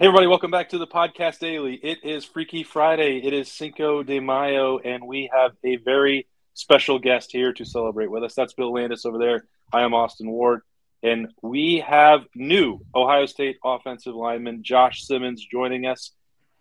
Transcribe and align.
Hey, 0.00 0.06
everybody, 0.06 0.28
welcome 0.28 0.50
back 0.50 0.70
to 0.70 0.78
the 0.78 0.86
podcast 0.86 1.40
daily. 1.40 1.74
It 1.74 1.98
is 2.04 2.24
Freaky 2.24 2.62
Friday. 2.62 3.18
It 3.18 3.34
is 3.34 3.52
Cinco 3.52 4.02
de 4.02 4.18
Mayo, 4.18 4.78
and 4.78 5.06
we 5.06 5.28
have 5.30 5.52
a 5.62 5.76
very 5.76 6.26
special 6.54 6.98
guest 6.98 7.30
here 7.30 7.52
to 7.52 7.66
celebrate 7.66 8.10
with 8.10 8.24
us. 8.24 8.34
That's 8.34 8.54
Bill 8.54 8.72
Landis 8.72 9.04
over 9.04 9.18
there. 9.18 9.44
I 9.74 9.82
am 9.82 9.92
Austin 9.92 10.30
Ward, 10.30 10.62
and 11.02 11.28
we 11.42 11.84
have 11.86 12.24
new 12.34 12.80
Ohio 12.94 13.26
State 13.26 13.58
offensive 13.62 14.14
lineman 14.14 14.62
Josh 14.62 15.04
Simmons 15.04 15.44
joining 15.44 15.84
us. 15.84 16.12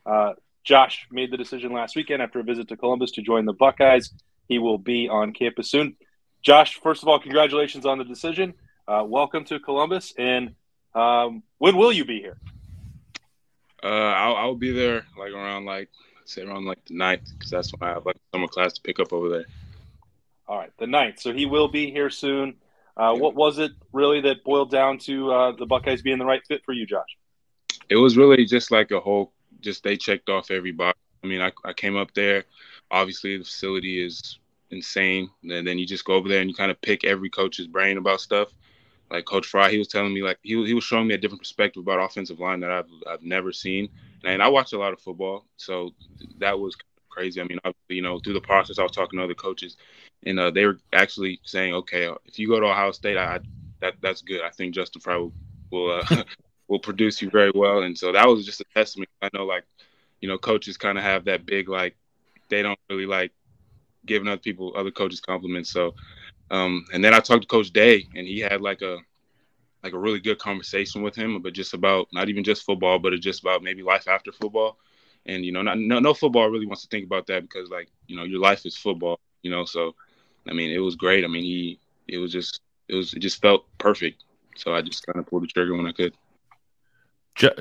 Uh, 0.05 0.33
Josh 0.65 1.07
made 1.09 1.31
the 1.31 1.37
decision 1.37 1.71
last 1.71 1.95
weekend 1.95 2.21
after 2.21 2.41
a 2.41 2.43
visit 2.43 2.67
to 2.67 2.75
Columbus 2.75 3.11
to 3.11 3.21
join 3.21 3.45
the 3.45 3.53
Buckeyes. 3.53 4.11
He 4.49 4.59
will 4.59 4.77
be 4.77 5.07
on 5.07 5.31
campus 5.31 5.71
soon. 5.71 5.95
Josh, 6.41 6.77
first 6.83 7.03
of 7.03 7.07
all, 7.07 7.21
congratulations 7.21 7.85
on 7.85 7.99
the 7.99 8.03
decision. 8.03 8.55
Uh, 8.85 9.05
welcome 9.07 9.45
to 9.45 9.61
Columbus, 9.61 10.13
and 10.17 10.55
um, 10.93 11.41
when 11.57 11.77
will 11.77 11.93
you 11.93 12.03
be 12.03 12.19
here? 12.19 12.37
Uh, 13.83 13.87
I'll, 13.87 14.35
I'll 14.35 14.55
be 14.55 14.71
there 14.71 15.05
like 15.17 15.31
around 15.31 15.65
like 15.65 15.89
say 16.25 16.43
around 16.43 16.65
like 16.65 16.83
the 16.85 16.95
ninth 16.95 17.29
because 17.33 17.49
that's 17.49 17.71
when 17.73 17.89
I 17.89 17.93
have 17.93 18.05
like 18.05 18.17
summer 18.33 18.47
class 18.47 18.73
to 18.73 18.81
pick 18.81 18.99
up 18.99 19.13
over 19.13 19.29
there. 19.29 19.45
All 20.47 20.57
right, 20.57 20.71
the 20.77 20.87
ninth. 20.87 21.19
So 21.19 21.33
he 21.33 21.45
will 21.45 21.67
be 21.67 21.91
here 21.91 22.09
soon. 22.09 22.55
Uh, 22.97 23.13
yeah. 23.13 23.21
What 23.21 23.35
was 23.35 23.59
it 23.59 23.71
really 23.93 24.21
that 24.21 24.43
boiled 24.43 24.71
down 24.71 24.97
to 24.99 25.31
uh, 25.31 25.51
the 25.53 25.65
Buckeyes 25.65 26.01
being 26.01 26.17
the 26.17 26.25
right 26.25 26.41
fit 26.47 26.63
for 26.65 26.73
you, 26.73 26.85
Josh? 26.85 27.17
It 27.89 27.95
was 27.95 28.17
really 28.17 28.45
just 28.45 28.71
like 28.71 28.91
a 28.91 28.99
whole. 28.99 29.31
Just 29.61 29.83
they 29.83 29.95
checked 29.95 30.29
off 30.29 30.51
every 30.51 30.71
box. 30.71 30.97
I 31.23 31.27
mean, 31.27 31.41
I, 31.41 31.51
I 31.65 31.73
came 31.73 31.97
up 31.97 32.13
there. 32.13 32.45
Obviously, 32.91 33.37
the 33.37 33.43
facility 33.43 34.03
is 34.03 34.39
insane. 34.71 35.29
And 35.43 35.67
then 35.67 35.77
you 35.77 35.85
just 35.85 36.05
go 36.05 36.13
over 36.13 36.29
there 36.29 36.41
and 36.41 36.49
you 36.49 36.55
kind 36.55 36.71
of 36.71 36.81
pick 36.81 37.03
every 37.03 37.29
coach's 37.29 37.67
brain 37.67 37.97
about 37.97 38.21
stuff 38.21 38.49
like 39.11 39.25
Coach 39.25 39.47
Frye, 39.47 39.71
he 39.71 39.77
was 39.77 39.87
telling 39.87 40.13
me 40.13 40.21
like 40.21 40.37
he 40.43 40.63
he 40.65 40.73
was 40.73 40.83
showing 40.83 41.07
me 41.07 41.15
a 41.15 41.17
different 41.17 41.41
perspective 41.41 41.81
about 41.81 42.03
offensive 42.03 42.39
line 42.39 42.59
that 42.59 42.71
I've 42.71 42.89
I've 43.07 43.23
never 43.23 43.51
seen, 43.51 43.89
and 44.23 44.41
I 44.41 44.47
watch 44.47 44.73
a 44.73 44.77
lot 44.77 44.93
of 44.93 45.01
football, 45.01 45.45
so 45.57 45.91
that 46.37 46.59
was 46.59 46.75
crazy. 47.09 47.41
I 47.41 47.43
mean, 47.45 47.59
you 47.89 48.01
know, 48.01 48.19
through 48.19 48.33
the 48.33 48.41
process, 48.41 48.79
I 48.79 48.83
was 48.83 48.91
talking 48.91 49.17
to 49.17 49.25
other 49.25 49.33
coaches, 49.33 49.77
and 50.25 50.39
uh, 50.39 50.51
they 50.51 50.65
were 50.65 50.79
actually 50.93 51.39
saying, 51.43 51.73
okay, 51.73 52.05
uh, 52.05 52.15
if 52.25 52.37
you 52.37 52.47
go 52.47 52.59
to 52.59 52.67
Ohio 52.67 52.91
State, 52.91 53.17
I 53.17 53.39
that 53.81 53.95
that's 54.01 54.21
good. 54.21 54.41
I 54.41 54.49
think 54.49 54.75
Justin 54.75 55.01
Frye 55.01 55.17
will 55.17 55.33
will, 55.71 56.01
uh, 56.01 56.23
will 56.67 56.79
produce 56.79 57.21
you 57.21 57.29
very 57.29 57.51
well, 57.53 57.81
and 57.81 57.97
so 57.97 58.11
that 58.11 58.27
was 58.27 58.45
just 58.45 58.61
a 58.61 58.65
testament. 58.75 59.09
I 59.21 59.29
know, 59.33 59.45
like, 59.45 59.65
you 60.21 60.29
know, 60.29 60.37
coaches 60.37 60.77
kind 60.77 60.97
of 60.97 61.03
have 61.03 61.25
that 61.25 61.45
big 61.45 61.67
like 61.67 61.95
they 62.49 62.61
don't 62.61 62.79
really 62.89 63.05
like 63.05 63.31
giving 64.05 64.27
other 64.27 64.39
people 64.39 64.73
other 64.75 64.91
coaches 64.91 65.19
compliments, 65.19 65.71
so 65.71 65.95
um, 66.51 66.85
and 66.93 67.03
then 67.03 67.13
I 67.13 67.19
talked 67.19 67.43
to 67.43 67.47
Coach 67.47 67.71
Day, 67.71 68.07
and 68.15 68.27
he 68.27 68.39
had 68.39 68.61
like 68.61 68.81
a 68.81 68.97
like 69.83 69.93
a 69.93 69.99
really 69.99 70.19
good 70.19 70.39
conversation 70.39 71.01
with 71.01 71.15
him, 71.15 71.41
but 71.41 71.53
just 71.53 71.73
about 71.73 72.07
not 72.11 72.29
even 72.29 72.43
just 72.43 72.63
football, 72.63 72.99
but 72.99 73.13
just 73.19 73.41
about 73.41 73.63
maybe 73.63 73.81
life 73.81 74.07
after 74.07 74.31
football. 74.31 74.77
And 75.25 75.45
you 75.45 75.51
know, 75.51 75.61
not, 75.61 75.77
no 75.77 75.99
no 75.99 76.13
football 76.13 76.49
really 76.49 76.65
wants 76.65 76.81
to 76.83 76.87
think 76.89 77.05
about 77.05 77.27
that 77.27 77.43
because 77.43 77.69
like 77.69 77.89
you 78.07 78.15
know 78.15 78.23
your 78.23 78.39
life 78.39 78.65
is 78.65 78.75
football, 78.75 79.19
you 79.41 79.51
know. 79.51 79.65
So 79.65 79.95
I 80.47 80.53
mean, 80.53 80.71
it 80.71 80.79
was 80.79 80.95
great. 80.95 81.23
I 81.23 81.27
mean, 81.27 81.43
he 81.43 81.79
it 82.07 82.17
was 82.17 82.31
just 82.31 82.61
it 82.87 82.95
was 82.95 83.13
it 83.13 83.19
just 83.19 83.41
felt 83.41 83.65
perfect. 83.77 84.23
So 84.55 84.73
I 84.73 84.81
just 84.81 85.05
kind 85.05 85.19
of 85.19 85.27
pulled 85.27 85.43
the 85.43 85.47
trigger 85.47 85.75
when 85.75 85.85
I 85.85 85.91
could. 85.91 86.13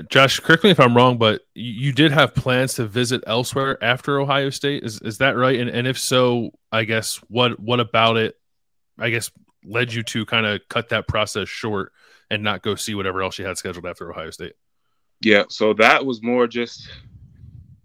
Josh, 0.08 0.40
correct 0.40 0.64
me 0.64 0.70
if 0.70 0.80
I'm 0.80 0.96
wrong, 0.96 1.18
but 1.18 1.42
you 1.54 1.92
did 1.92 2.10
have 2.10 2.34
plans 2.34 2.74
to 2.74 2.86
visit 2.86 3.22
elsewhere 3.28 3.82
after 3.82 4.18
Ohio 4.18 4.50
State. 4.50 4.82
Is 4.82 5.00
is 5.02 5.18
that 5.18 5.36
right? 5.36 5.60
And 5.60 5.70
and 5.70 5.86
if 5.86 5.98
so, 5.98 6.50
I 6.72 6.82
guess 6.84 7.16
what 7.28 7.60
what 7.60 7.78
about 7.78 8.16
it 8.16 8.37
I 8.98 9.10
guess 9.10 9.30
led 9.64 9.92
you 9.92 10.02
to 10.02 10.24
kind 10.24 10.46
of 10.46 10.60
cut 10.68 10.88
that 10.90 11.08
process 11.08 11.48
short 11.48 11.92
and 12.30 12.42
not 12.42 12.62
go 12.62 12.74
see 12.74 12.94
whatever 12.94 13.22
else 13.22 13.38
you 13.38 13.46
had 13.46 13.58
scheduled 13.58 13.86
after 13.86 14.10
Ohio 14.10 14.30
State? 14.30 14.54
Yeah, 15.20 15.44
so 15.48 15.74
that 15.74 16.04
was 16.04 16.22
more 16.22 16.46
just, 16.46 16.88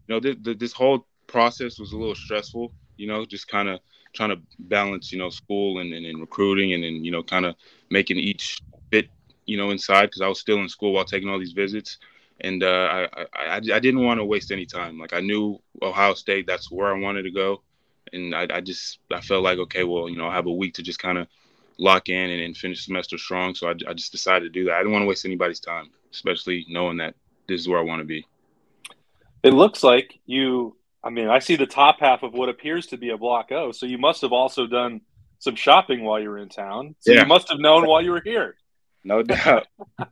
you 0.07 0.15
know, 0.15 0.19
th- 0.19 0.43
th- 0.43 0.59
this 0.59 0.73
whole 0.73 1.07
process 1.27 1.79
was 1.79 1.93
a 1.93 1.97
little 1.97 2.15
stressful. 2.15 2.71
You 2.97 3.07
know, 3.07 3.25
just 3.25 3.47
kind 3.47 3.69
of 3.69 3.79
trying 4.13 4.29
to 4.29 4.39
balance, 4.59 5.11
you 5.11 5.17
know, 5.17 5.29
school 5.29 5.79
and, 5.79 5.91
and, 5.93 6.05
and 6.05 6.19
recruiting, 6.21 6.73
and 6.73 6.83
then 6.83 7.03
you 7.03 7.11
know, 7.11 7.23
kind 7.23 7.45
of 7.45 7.55
making 7.89 8.17
each 8.17 8.59
bit, 8.91 9.09
you 9.45 9.57
know, 9.57 9.71
inside 9.71 10.07
because 10.07 10.21
I 10.21 10.27
was 10.27 10.39
still 10.39 10.59
in 10.59 10.69
school 10.69 10.93
while 10.93 11.05
taking 11.05 11.29
all 11.29 11.39
these 11.39 11.53
visits, 11.53 11.97
and 12.41 12.63
uh, 12.63 13.07
I, 13.17 13.25
I 13.33 13.55
I 13.55 13.59
didn't 13.59 14.05
want 14.05 14.19
to 14.19 14.25
waste 14.25 14.51
any 14.51 14.67
time. 14.67 14.99
Like 14.99 15.13
I 15.13 15.21
knew 15.21 15.59
Ohio 15.81 16.13
State, 16.13 16.45
that's 16.45 16.71
where 16.71 16.93
I 16.93 16.99
wanted 16.99 17.23
to 17.23 17.31
go, 17.31 17.63
and 18.13 18.33
I, 18.35 18.47
I 18.49 18.61
just 18.61 18.99
I 19.11 19.21
felt 19.21 19.43
like 19.43 19.57
okay, 19.59 19.83
well, 19.83 20.09
you 20.09 20.17
know, 20.17 20.27
I 20.27 20.35
have 20.35 20.45
a 20.45 20.51
week 20.51 20.75
to 20.75 20.83
just 20.83 20.99
kind 20.99 21.17
of 21.17 21.27
lock 21.77 22.09
in 22.09 22.29
and, 22.29 22.41
and 22.41 22.55
finish 22.55 22.85
semester 22.85 23.17
strong. 23.17 23.55
So 23.55 23.67
I, 23.67 23.71
I 23.87 23.93
just 23.93 24.11
decided 24.11 24.53
to 24.53 24.59
do 24.59 24.65
that. 24.65 24.75
I 24.75 24.77
didn't 24.79 24.93
want 24.93 25.03
to 25.03 25.07
waste 25.07 25.25
anybody's 25.25 25.59
time, 25.59 25.89
especially 26.11 26.65
knowing 26.69 26.97
that 26.97 27.15
this 27.47 27.59
is 27.59 27.67
where 27.67 27.79
I 27.79 27.83
want 27.83 28.01
to 28.01 28.05
be. 28.05 28.25
It 29.43 29.53
looks 29.53 29.83
like 29.83 30.19
you. 30.25 30.77
I 31.03 31.09
mean, 31.09 31.27
I 31.27 31.39
see 31.39 31.57
the 31.57 31.65
top 31.65 31.99
half 31.99 32.23
of 32.23 32.33
what 32.33 32.47
appears 32.47 32.87
to 32.87 32.97
be 32.97 33.09
a 33.09 33.17
block 33.17 33.51
O. 33.51 33.73
So 33.73 33.85
you 33.85 33.97
must 33.97 34.21
have 34.21 34.31
also 34.31 34.67
done 34.67 35.01
some 35.39 35.55
shopping 35.55 36.03
while 36.03 36.21
you 36.21 36.29
were 36.29 36.37
in 36.37 36.47
town. 36.47 36.95
So 36.99 37.11
yeah. 37.11 37.21
you 37.21 37.27
must 37.27 37.49
have 37.49 37.59
known 37.59 37.85
while 37.85 38.01
you 38.01 38.11
were 38.11 38.21
here. 38.23 38.55
No 39.03 39.21
doubt. 39.21 39.67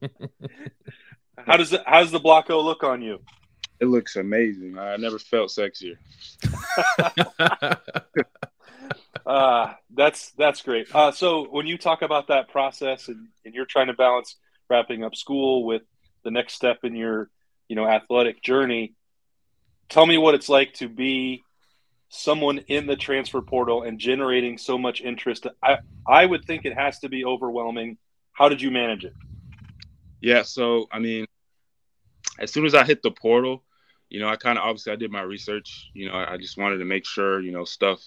how 1.38 1.56
does 1.56 1.72
it? 1.72 1.81
How 1.85 2.01
does 2.01 2.12
the 2.12 2.19
block 2.19 2.50
O 2.50 2.59
look 2.59 2.83
on 2.83 3.01
you? 3.01 3.19
It 3.81 3.88
looks 3.88 4.16
amazing. 4.16 4.78
I 4.78 4.96
never 4.97 5.18
felt 5.18 5.50
sexier. 5.50 5.97
uh, 9.25 9.74
that's 9.96 10.31
that's 10.34 10.62
great. 10.62 10.94
Uh, 10.94 11.12
so 11.12 11.47
when 11.50 11.66
you 11.66 11.80
talk 11.80 12.03
about 12.03 12.28
that 12.28 12.50
process 12.50 13.08
and, 13.08 13.30
and 13.44 13.56
you're 13.56 13.66
trying 13.66 13.88
to 13.88 13.94
balance 13.94 14.36
wrapping 14.69 15.03
up 15.03 15.16
school 15.16 15.66
with 15.66 15.81
the 16.24 16.30
next 16.30 16.53
step 16.53 16.81
in 16.84 16.96
your 16.96 17.31
you 17.69 17.75
know 17.75 17.88
athletic 17.88 18.44
journey, 18.44 18.94
tell 19.90 20.06
me 20.06 20.19
what 20.19 20.36
it's 20.36 20.48
like 20.48 20.74
to 20.75 20.88
be 20.88 21.44
someone 22.09 22.59
in 22.68 22.86
the 22.86 22.96
transfer 22.96 23.42
portal 23.42 23.81
and 23.81 23.98
generating 23.98 24.59
so 24.59 24.78
much 24.78 25.02
interest. 25.02 25.48
I 25.63 25.80
I 26.08 26.24
would 26.24 26.46
think 26.46 26.66
it 26.66 26.75
has 26.75 27.00
to 27.00 27.09
be 27.09 27.25
overwhelming. 27.25 27.98
How 28.31 28.48
did 28.48 28.62
you 28.62 28.69
manage 28.69 29.06
it? 29.06 29.13
Yeah, 30.22 30.44
so 30.44 30.86
I 30.92 31.00
mean, 31.00 31.25
as 32.38 32.53
soon 32.53 32.68
as 32.68 32.75
I 32.75 32.84
hit 32.84 33.02
the 33.02 33.09
portal, 33.09 33.63
you 34.11 34.19
know, 34.19 34.27
I 34.27 34.35
kind 34.35 34.57
of 34.57 34.66
obviously 34.66 34.91
I 34.91 34.97
did 34.97 35.09
my 35.09 35.22
research. 35.22 35.89
You 35.94 36.09
know, 36.09 36.16
I, 36.16 36.33
I, 36.33 36.38
just 36.38 36.57
wanted 36.57 36.79
to 36.79 36.85
make 36.85 37.05
sure 37.05 37.39
you 37.39 37.53
know 37.53 37.63
stuff 37.63 38.03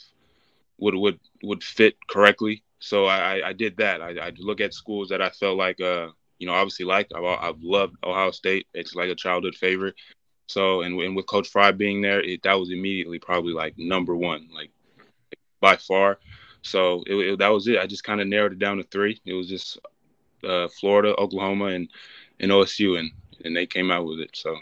would 0.79 0.95
would 0.95 1.19
would 1.43 1.65
fit 1.65 1.97
correctly. 2.07 2.63
So 2.79 3.07
I, 3.07 3.49
I 3.49 3.53
did 3.55 3.79
that. 3.79 4.03
I, 4.03 4.11
I 4.11 4.33
look 4.37 4.61
at 4.61 4.75
schools 4.75 5.09
that 5.09 5.23
I 5.23 5.31
felt 5.31 5.57
like, 5.57 5.81
uh, 5.81 6.09
you 6.39 6.47
know, 6.47 6.53
obviously 6.53 6.85
like 6.85 7.11
I've, 7.17 7.25
I've 7.25 7.63
loved 7.63 7.97
Ohio 8.05 8.31
State. 8.33 8.67
It's 8.75 8.95
like 8.95 9.09
a 9.09 9.15
childhood 9.15 9.55
favorite. 9.55 9.95
So 10.47 10.83
and, 10.83 11.01
and 11.01 11.17
with 11.17 11.27
Coach 11.27 11.49
Frye 11.49 11.73
being 11.73 12.03
there, 12.03 12.21
it, 12.21 12.43
that 12.43 12.61
was 12.61 12.71
immediately 12.71 13.19
probably 13.19 13.55
like 13.55 13.79
number 13.79 14.15
one, 14.15 14.51
like 14.55 14.71
by 15.61 15.77
far. 15.77 16.19
So 16.61 17.03
it, 17.07 17.15
it, 17.15 17.39
that 17.39 17.49
was 17.49 17.67
it. 17.67 17.79
I 17.79 17.87
just 17.87 18.05
kind 18.05 18.21
of 18.21 18.27
narrowed 18.27 18.53
it 18.53 18.59
down 18.59 18.77
to 18.77 18.85
three. 18.85 19.19
It 19.25 19.33
was 19.33 19.49
just 19.49 19.79
uh, 20.47 20.69
Florida, 20.69 21.17
Oklahoma, 21.17 21.67
and 21.67 21.89
and 22.41 22.51
OSU, 22.51 22.99
and 22.99 23.11
and 23.43 23.57
they 23.57 23.65
came 23.65 23.91
out 23.91 24.05
with 24.05 24.21
it. 24.21 24.31
So 24.35 24.55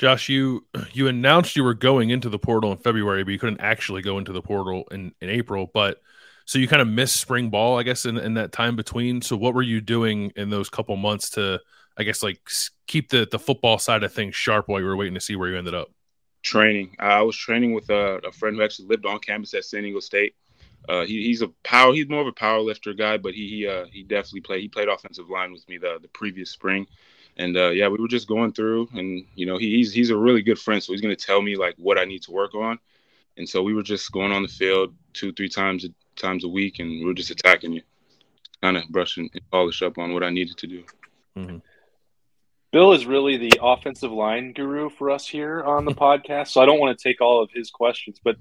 Josh, 0.00 0.30
you 0.30 0.64
you 0.94 1.08
announced 1.08 1.56
you 1.56 1.62
were 1.62 1.74
going 1.74 2.08
into 2.08 2.30
the 2.30 2.38
portal 2.38 2.72
in 2.72 2.78
February, 2.78 3.22
but 3.22 3.32
you 3.32 3.38
couldn't 3.38 3.60
actually 3.60 4.00
go 4.00 4.16
into 4.16 4.32
the 4.32 4.40
portal 4.40 4.84
in, 4.90 5.12
in 5.20 5.28
April. 5.28 5.70
But 5.74 6.00
so 6.46 6.58
you 6.58 6.66
kind 6.66 6.80
of 6.80 6.88
missed 6.88 7.20
spring 7.20 7.50
ball, 7.50 7.78
I 7.78 7.82
guess, 7.82 8.06
in, 8.06 8.16
in 8.16 8.32
that 8.32 8.50
time 8.50 8.76
between. 8.76 9.20
So 9.20 9.36
what 9.36 9.52
were 9.52 9.60
you 9.60 9.82
doing 9.82 10.32
in 10.36 10.48
those 10.48 10.70
couple 10.70 10.96
months 10.96 11.28
to, 11.30 11.60
I 11.98 12.04
guess, 12.04 12.22
like 12.22 12.40
keep 12.86 13.10
the 13.10 13.28
the 13.30 13.38
football 13.38 13.78
side 13.78 14.02
of 14.02 14.10
things 14.10 14.34
sharp 14.34 14.68
while 14.68 14.80
you 14.80 14.86
were 14.86 14.96
waiting 14.96 15.12
to 15.12 15.20
see 15.20 15.36
where 15.36 15.50
you 15.50 15.58
ended 15.58 15.74
up? 15.74 15.90
Training. 16.42 16.96
I 16.98 17.20
was 17.20 17.36
training 17.36 17.74
with 17.74 17.90
a, 17.90 18.20
a 18.26 18.32
friend 18.32 18.56
who 18.56 18.62
actually 18.62 18.88
lived 18.88 19.04
on 19.04 19.18
campus 19.18 19.52
at 19.52 19.66
San 19.66 19.82
Diego 19.82 20.00
State. 20.00 20.34
Uh, 20.88 21.04
he, 21.04 21.24
he's 21.24 21.42
a 21.42 21.48
power. 21.62 21.92
He's 21.92 22.08
more 22.08 22.22
of 22.22 22.26
a 22.26 22.32
power 22.32 22.60
lifter 22.60 22.94
guy, 22.94 23.18
but 23.18 23.34
he 23.34 23.50
he 23.50 23.66
uh, 23.66 23.84
he 23.92 24.02
definitely 24.02 24.40
played. 24.40 24.62
He 24.62 24.68
played 24.68 24.88
offensive 24.88 25.28
line 25.28 25.52
with 25.52 25.68
me 25.68 25.76
the 25.76 25.98
the 26.00 26.08
previous 26.08 26.48
spring 26.48 26.86
and 27.36 27.56
uh, 27.56 27.70
yeah, 27.70 27.88
we 27.88 27.98
were 27.98 28.08
just 28.08 28.28
going 28.28 28.52
through, 28.52 28.88
and 28.92 29.24
you 29.34 29.46
know, 29.46 29.56
he's 29.58 29.92
he's 29.92 30.10
a 30.10 30.16
really 30.16 30.42
good 30.42 30.58
friend, 30.58 30.82
so 30.82 30.92
he's 30.92 31.00
gonna 31.00 31.16
tell 31.16 31.42
me 31.42 31.56
like 31.56 31.74
what 31.76 31.98
I 31.98 32.04
need 32.04 32.22
to 32.22 32.32
work 32.32 32.54
on, 32.54 32.78
and 33.36 33.48
so 33.48 33.62
we 33.62 33.74
were 33.74 33.82
just 33.82 34.10
going 34.12 34.32
on 34.32 34.42
the 34.42 34.48
field 34.48 34.94
two, 35.12 35.32
three 35.32 35.48
times 35.48 35.86
times 36.16 36.44
a 36.44 36.48
week, 36.48 36.78
and 36.78 36.90
we 36.90 37.04
were 37.04 37.14
just 37.14 37.30
attacking 37.30 37.76
it, 37.76 37.84
kind 38.62 38.76
of 38.76 38.88
brushing 38.88 39.30
and 39.32 39.50
polish 39.50 39.82
up 39.82 39.98
on 39.98 40.12
what 40.12 40.22
I 40.22 40.30
needed 40.30 40.56
to 40.58 40.66
do. 40.66 40.84
Mm-hmm. 41.36 41.58
Bill 42.72 42.92
is 42.92 43.04
really 43.04 43.36
the 43.36 43.58
offensive 43.60 44.12
line 44.12 44.52
guru 44.52 44.90
for 44.90 45.10
us 45.10 45.26
here 45.26 45.62
on 45.62 45.84
the 45.84 45.94
podcast, 45.94 46.48
so 46.48 46.60
I 46.60 46.66
don't 46.66 46.78
want 46.78 46.96
to 46.96 47.02
take 47.02 47.20
all 47.20 47.42
of 47.42 47.50
his 47.52 47.70
questions, 47.70 48.20
but 48.22 48.36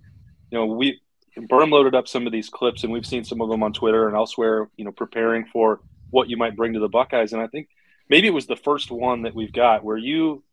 you 0.52 0.58
know, 0.58 0.66
we 0.66 1.00
Berm 1.38 1.72
loaded 1.72 1.96
up 1.96 2.08
some 2.08 2.26
of 2.26 2.34
these 2.34 2.50
clips, 2.50 2.84
and 2.84 2.92
we've 2.92 3.06
seen 3.06 3.24
some 3.24 3.42
of 3.42 3.50
them 3.50 3.64
on 3.64 3.74
Twitter 3.74 4.08
and 4.08 4.16
elsewhere. 4.16 4.70
You 4.78 4.86
know, 4.86 4.92
preparing 4.92 5.46
for 5.46 5.82
what 6.10 6.30
you 6.30 6.38
might 6.38 6.56
bring 6.56 6.74
to 6.74 6.80
the 6.80 6.90
Buckeyes, 6.90 7.34
and 7.34 7.42
I 7.42 7.48
think 7.48 7.70
maybe 8.10 8.28
it 8.28 8.34
was 8.34 8.48
the 8.48 8.56
first 8.56 8.92
one 8.92 9.24
that 9.24 9.36
we've 9.36 9.54
got 9.54 9.84
where 9.84 9.98
you 9.98 10.44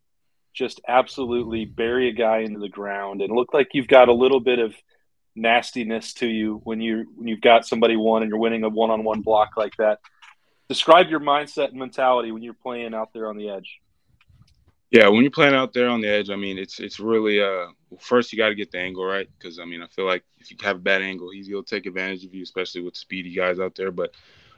just 0.54 0.80
absolutely 0.88 1.64
bury 1.64 2.08
a 2.08 2.12
guy 2.12 2.38
into 2.38 2.58
the 2.60 2.68
ground 2.68 3.20
and 3.20 3.34
look 3.34 3.52
like 3.52 3.68
you've 3.72 3.88
got 3.88 4.08
a 4.08 4.12
little 4.12 4.40
bit 4.40 4.58
of 4.58 4.74
nastiness 5.34 6.14
to 6.14 6.26
you 6.26 6.60
when 6.64 6.80
you 6.80 7.04
when 7.14 7.28
you've 7.28 7.42
got 7.42 7.66
somebody 7.66 7.94
one 7.94 8.22
and 8.22 8.30
you're 8.30 8.38
winning 8.38 8.64
a 8.64 8.68
one-on-one 8.68 9.20
block 9.20 9.50
like 9.56 9.76
that. 9.76 10.00
Describe 10.68 11.08
your 11.08 11.20
mindset 11.20 11.68
and 11.68 11.78
mentality 11.78 12.32
when 12.32 12.42
you're 12.42 12.54
playing 12.54 12.94
out 12.94 13.12
there 13.12 13.28
on 13.28 13.36
the 13.36 13.50
edge. 13.50 13.80
Yeah, 14.90 15.08
when 15.08 15.22
you're 15.22 15.30
playing 15.30 15.54
out 15.54 15.72
there 15.72 15.88
on 15.88 16.00
the 16.00 16.08
edge, 16.08 16.30
I 16.30 16.36
mean, 16.36 16.58
it's 16.58 16.80
it's 16.80 16.98
really 16.98 17.42
uh 17.42 17.66
first 18.00 18.32
you 18.32 18.38
got 18.38 18.48
to 18.48 18.54
get 18.54 18.70
the 18.72 18.78
angle 18.78 19.04
right 19.04 19.28
because 19.38 19.58
I 19.58 19.64
mean 19.64 19.82
I 19.82 19.88
feel 19.88 20.06
like 20.06 20.24
if 20.38 20.50
you 20.50 20.56
have 20.62 20.76
a 20.76 20.80
bad 20.80 21.02
angle, 21.02 21.30
he's 21.30 21.46
he'll 21.46 21.62
take 21.62 21.86
advantage 21.86 22.24
of 22.24 22.34
you, 22.34 22.42
especially 22.42 22.80
with 22.80 22.96
speedy 22.96 23.34
guys 23.34 23.60
out 23.60 23.74
there. 23.74 23.90
But 23.90 24.14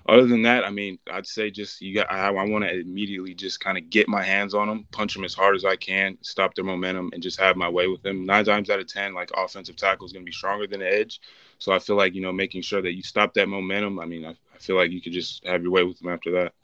other 0.09 0.27
than 0.27 0.43
that, 0.43 0.65
I 0.65 0.71
mean, 0.71 0.99
I'd 1.11 1.27
say 1.27 1.51
just 1.51 1.83
you 1.83 1.95
got 1.95 2.11
I, 2.11 2.29
I 2.29 2.45
want 2.45 2.65
to 2.65 2.81
immediately 2.81 3.35
just 3.35 3.61
kind 3.61 3.77
of 3.77 3.91
get 3.91 4.09
my 4.09 4.23
hands 4.23 4.55
on 4.55 4.67
them, 4.67 4.87
punch 4.91 5.15
them 5.15 5.25
as 5.25 5.35
hard 5.35 5.55
as 5.55 5.65
I 5.65 5.77
can, 5.77 6.17
stop 6.23 6.55
their 6.55 6.65
momentum, 6.65 7.11
and 7.13 7.23
just 7.23 7.39
have 7.39 7.57
my 7.57 7.69
way 7.69 7.89
with 7.89 8.03
them. 8.03 8.25
Nine 8.25 8.45
times 8.45 8.71
out 8.71 8.81
of 8.81 8.87
ten, 8.87 9.13
like 9.13 9.31
offensive 9.37 9.77
tackle 9.77 10.07
is 10.07 10.13
going 10.13 10.25
to 10.25 10.29
be 10.29 10.33
stronger 10.33 10.67
than 10.67 10.81
the 10.81 10.91
edge, 10.91 11.21
so 11.59 11.73
I 11.73 11.79
feel 11.79 11.97
like 11.97 12.15
you 12.15 12.23
know 12.23 12.33
making 12.33 12.63
sure 12.63 12.81
that 12.81 12.95
you 12.95 13.03
stop 13.03 13.35
that 13.35 13.49
momentum. 13.49 13.99
I 13.99 14.07
mean, 14.07 14.25
I, 14.25 14.31
I 14.31 14.59
feel 14.59 14.77
like 14.77 14.91
you 14.91 15.03
could 15.03 15.13
just 15.13 15.45
have 15.47 15.63
your 15.63 15.73
way 15.73 15.85
with 15.85 15.99
them 15.99 16.09
after 16.09 16.31
that. 16.33 16.55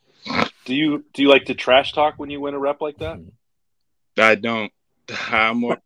Do 0.65 0.75
you 0.75 1.05
do 1.13 1.23
you 1.23 1.29
like 1.29 1.45
to 1.47 1.55
trash 1.55 1.93
talk 1.93 2.15
when 2.17 2.31
you 2.31 2.41
win 2.41 2.55
a 2.55 2.59
rep 2.59 2.81
like 2.81 2.99
that? 2.99 3.21
I 4.17 4.37
don't. 4.37 4.73
I'm 5.31 5.59
more 5.59 5.79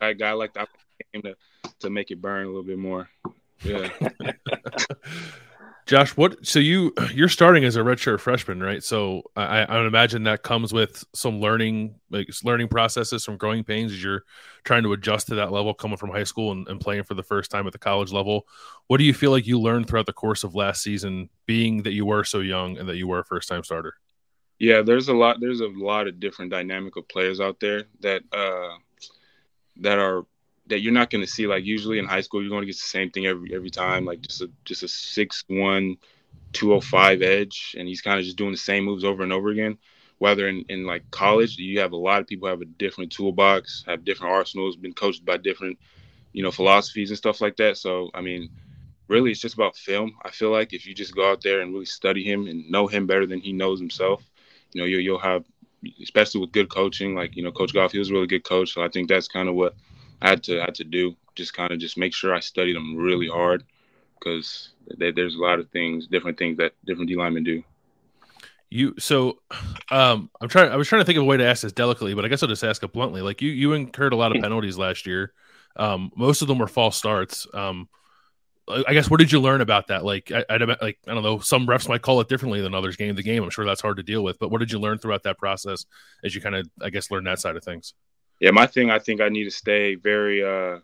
a 0.00 0.14
guy 0.14 0.32
like 0.32 0.54
that 0.54 0.68
to 1.14 1.36
to 1.80 1.90
make 1.90 2.10
it 2.10 2.20
burn 2.20 2.44
a 2.44 2.48
little 2.48 2.62
bit 2.62 2.78
more. 2.78 3.10
Yeah. 3.62 3.88
Josh, 5.86 6.16
what? 6.16 6.46
So 6.46 6.58
you 6.58 6.94
you're 7.12 7.28
starting 7.28 7.64
as 7.64 7.76
a 7.76 7.80
redshirt 7.80 8.20
freshman, 8.20 8.62
right? 8.62 8.82
So 8.82 9.22
I, 9.36 9.62
I 9.62 9.78
would 9.78 9.86
imagine 9.86 10.24
that 10.24 10.42
comes 10.42 10.72
with 10.72 11.04
some 11.14 11.40
learning, 11.40 11.96
like 12.10 12.28
learning 12.44 12.68
processes, 12.68 13.24
some 13.24 13.36
growing 13.36 13.64
pains 13.64 13.92
as 13.92 14.02
you're 14.02 14.22
trying 14.64 14.84
to 14.84 14.92
adjust 14.92 15.28
to 15.28 15.34
that 15.36 15.52
level, 15.52 15.74
coming 15.74 15.96
from 15.96 16.10
high 16.10 16.24
school 16.24 16.52
and, 16.52 16.68
and 16.68 16.80
playing 16.80 17.04
for 17.04 17.14
the 17.14 17.22
first 17.22 17.50
time 17.50 17.66
at 17.66 17.72
the 17.72 17.78
college 17.78 18.12
level. 18.12 18.46
What 18.86 18.98
do 18.98 19.04
you 19.04 19.14
feel 19.14 19.32
like 19.32 19.46
you 19.46 19.60
learned 19.60 19.88
throughout 19.88 20.06
the 20.06 20.12
course 20.12 20.44
of 20.44 20.54
last 20.54 20.82
season, 20.82 21.28
being 21.46 21.82
that 21.82 21.92
you 21.92 22.06
were 22.06 22.24
so 22.24 22.40
young 22.40 22.78
and 22.78 22.88
that 22.88 22.96
you 22.96 23.08
were 23.08 23.20
a 23.20 23.24
first 23.24 23.48
time 23.48 23.64
starter? 23.64 23.94
Yeah, 24.58 24.82
there's 24.82 25.08
a 25.08 25.14
lot. 25.14 25.40
There's 25.40 25.60
a 25.60 25.66
lot 25.66 26.06
of 26.06 26.20
different 26.20 26.52
dynamic 26.52 26.96
of 26.96 27.08
players 27.08 27.40
out 27.40 27.58
there 27.58 27.84
that 28.00 28.22
uh, 28.32 28.76
that 29.78 29.98
are 29.98 30.24
that 30.66 30.80
you're 30.80 30.92
not 30.92 31.10
going 31.10 31.24
to 31.24 31.30
see. 31.30 31.46
Like 31.46 31.64
usually 31.64 31.98
in 31.98 32.06
high 32.06 32.20
school, 32.20 32.40
you're 32.40 32.50
going 32.50 32.62
to 32.62 32.66
get 32.66 32.76
the 32.76 32.80
same 32.80 33.10
thing 33.10 33.26
every 33.26 33.54
every 33.54 33.70
time. 33.70 34.04
Like 34.04 34.20
just 34.20 34.40
a 34.40 34.50
just 34.64 34.82
a 34.82 34.88
six 34.88 35.44
one, 35.48 35.96
two 36.52 36.72
oh 36.74 36.80
five 36.80 37.22
edge, 37.22 37.74
and 37.78 37.88
he's 37.88 38.00
kind 38.00 38.18
of 38.18 38.24
just 38.24 38.36
doing 38.36 38.52
the 38.52 38.58
same 38.58 38.84
moves 38.84 39.04
over 39.04 39.22
and 39.22 39.32
over 39.32 39.50
again. 39.50 39.78
Whether 40.18 40.46
in, 40.48 40.64
in 40.68 40.86
like 40.86 41.10
college, 41.10 41.58
you 41.58 41.80
have 41.80 41.92
a 41.92 41.96
lot 41.96 42.20
of 42.20 42.28
people 42.28 42.48
have 42.48 42.60
a 42.60 42.66
different 42.66 43.10
toolbox, 43.10 43.84
have 43.88 44.04
different 44.04 44.32
arsenals, 44.32 44.76
been 44.76 44.92
coached 44.92 45.24
by 45.24 45.36
different, 45.36 45.78
you 46.32 46.44
know, 46.44 46.52
philosophies 46.52 47.10
and 47.10 47.18
stuff 47.18 47.40
like 47.40 47.56
that. 47.56 47.76
So 47.76 48.10
I 48.14 48.20
mean, 48.20 48.48
really, 49.08 49.32
it's 49.32 49.40
just 49.40 49.54
about 49.56 49.76
film. 49.76 50.14
I 50.24 50.30
feel 50.30 50.50
like 50.50 50.72
if 50.72 50.86
you 50.86 50.94
just 50.94 51.14
go 51.14 51.28
out 51.28 51.42
there 51.42 51.60
and 51.60 51.72
really 51.72 51.86
study 51.86 52.22
him 52.22 52.46
and 52.46 52.70
know 52.70 52.86
him 52.86 53.06
better 53.06 53.26
than 53.26 53.40
he 53.40 53.52
knows 53.52 53.80
himself, 53.80 54.22
you 54.72 54.80
know, 54.80 54.86
you'll, 54.86 55.00
you'll 55.00 55.18
have, 55.18 55.44
especially 56.00 56.40
with 56.40 56.52
good 56.52 56.68
coaching, 56.68 57.16
like 57.16 57.36
you 57.36 57.42
know, 57.42 57.50
Coach 57.50 57.74
Goff, 57.74 57.90
he 57.90 57.98
was 57.98 58.10
a 58.10 58.14
really 58.14 58.28
good 58.28 58.44
coach. 58.44 58.72
So 58.72 58.82
I 58.82 58.88
think 58.88 59.08
that's 59.08 59.26
kind 59.26 59.48
of 59.48 59.56
what 59.56 59.74
I 60.22 60.28
had 60.28 60.42
to 60.44 60.60
had 60.60 60.76
to 60.76 60.84
do. 60.84 61.16
Just 61.34 61.54
kind 61.54 61.72
of 61.72 61.78
just 61.78 61.98
make 61.98 62.14
sure 62.14 62.34
I 62.34 62.40
studied 62.40 62.76
them 62.76 62.96
really 62.96 63.28
hard 63.28 63.64
because 64.18 64.70
there's 64.86 65.34
a 65.34 65.38
lot 65.40 65.58
of 65.58 65.68
things, 65.70 66.06
different 66.06 66.38
things 66.38 66.58
that 66.58 66.72
different 66.84 67.08
D 67.08 67.16
linemen 67.16 67.42
do. 67.42 67.62
You 68.70 68.94
so 68.98 69.38
um 69.90 70.30
I'm 70.40 70.48
trying 70.48 70.70
I 70.70 70.76
was 70.76 70.88
trying 70.88 71.00
to 71.00 71.04
think 71.04 71.18
of 71.18 71.24
a 71.24 71.26
way 71.26 71.36
to 71.36 71.44
ask 71.44 71.62
this 71.62 71.72
delicately, 71.72 72.14
but 72.14 72.24
I 72.24 72.28
guess 72.28 72.42
I'll 72.42 72.48
just 72.48 72.64
ask 72.64 72.82
it 72.82 72.92
bluntly. 72.92 73.20
Like 73.20 73.42
you 73.42 73.50
you 73.50 73.72
incurred 73.72 74.12
a 74.12 74.16
lot 74.16 74.34
of 74.34 74.40
penalties 74.40 74.78
last 74.78 75.06
year. 75.06 75.32
Um 75.76 76.12
most 76.16 76.40
of 76.40 76.48
them 76.48 76.58
were 76.58 76.68
false 76.68 76.96
starts. 76.96 77.46
Um 77.52 77.88
I 78.68 78.92
guess 78.94 79.10
what 79.10 79.18
did 79.18 79.32
you 79.32 79.40
learn 79.40 79.60
about 79.60 79.88
that? 79.88 80.04
Like 80.04 80.30
I, 80.30 80.44
I 80.48 80.56
like 80.56 80.98
I 81.06 81.14
don't 81.14 81.24
know, 81.24 81.40
some 81.40 81.66
refs 81.66 81.88
might 81.88 82.02
call 82.02 82.20
it 82.20 82.28
differently 82.28 82.60
than 82.60 82.74
others 82.74 82.96
game 82.96 83.16
to 83.16 83.22
game. 83.22 83.42
I'm 83.42 83.50
sure 83.50 83.66
that's 83.66 83.82
hard 83.82 83.96
to 83.96 84.02
deal 84.04 84.22
with, 84.22 84.38
but 84.38 84.50
what 84.50 84.58
did 84.58 84.70
you 84.70 84.78
learn 84.78 84.98
throughout 84.98 85.24
that 85.24 85.38
process 85.38 85.84
as 86.22 86.34
you 86.34 86.40
kind 86.40 86.54
of 86.54 86.68
I 86.80 86.90
guess 86.90 87.10
learn 87.10 87.24
that 87.24 87.40
side 87.40 87.56
of 87.56 87.64
things? 87.64 87.94
Yeah, 88.42 88.50
my 88.50 88.66
thing, 88.66 88.90
I 88.90 88.98
think 88.98 89.20
I 89.20 89.28
need 89.28 89.44
to 89.44 89.52
stay 89.52 89.94
very. 89.94 90.42
uh 90.42 90.80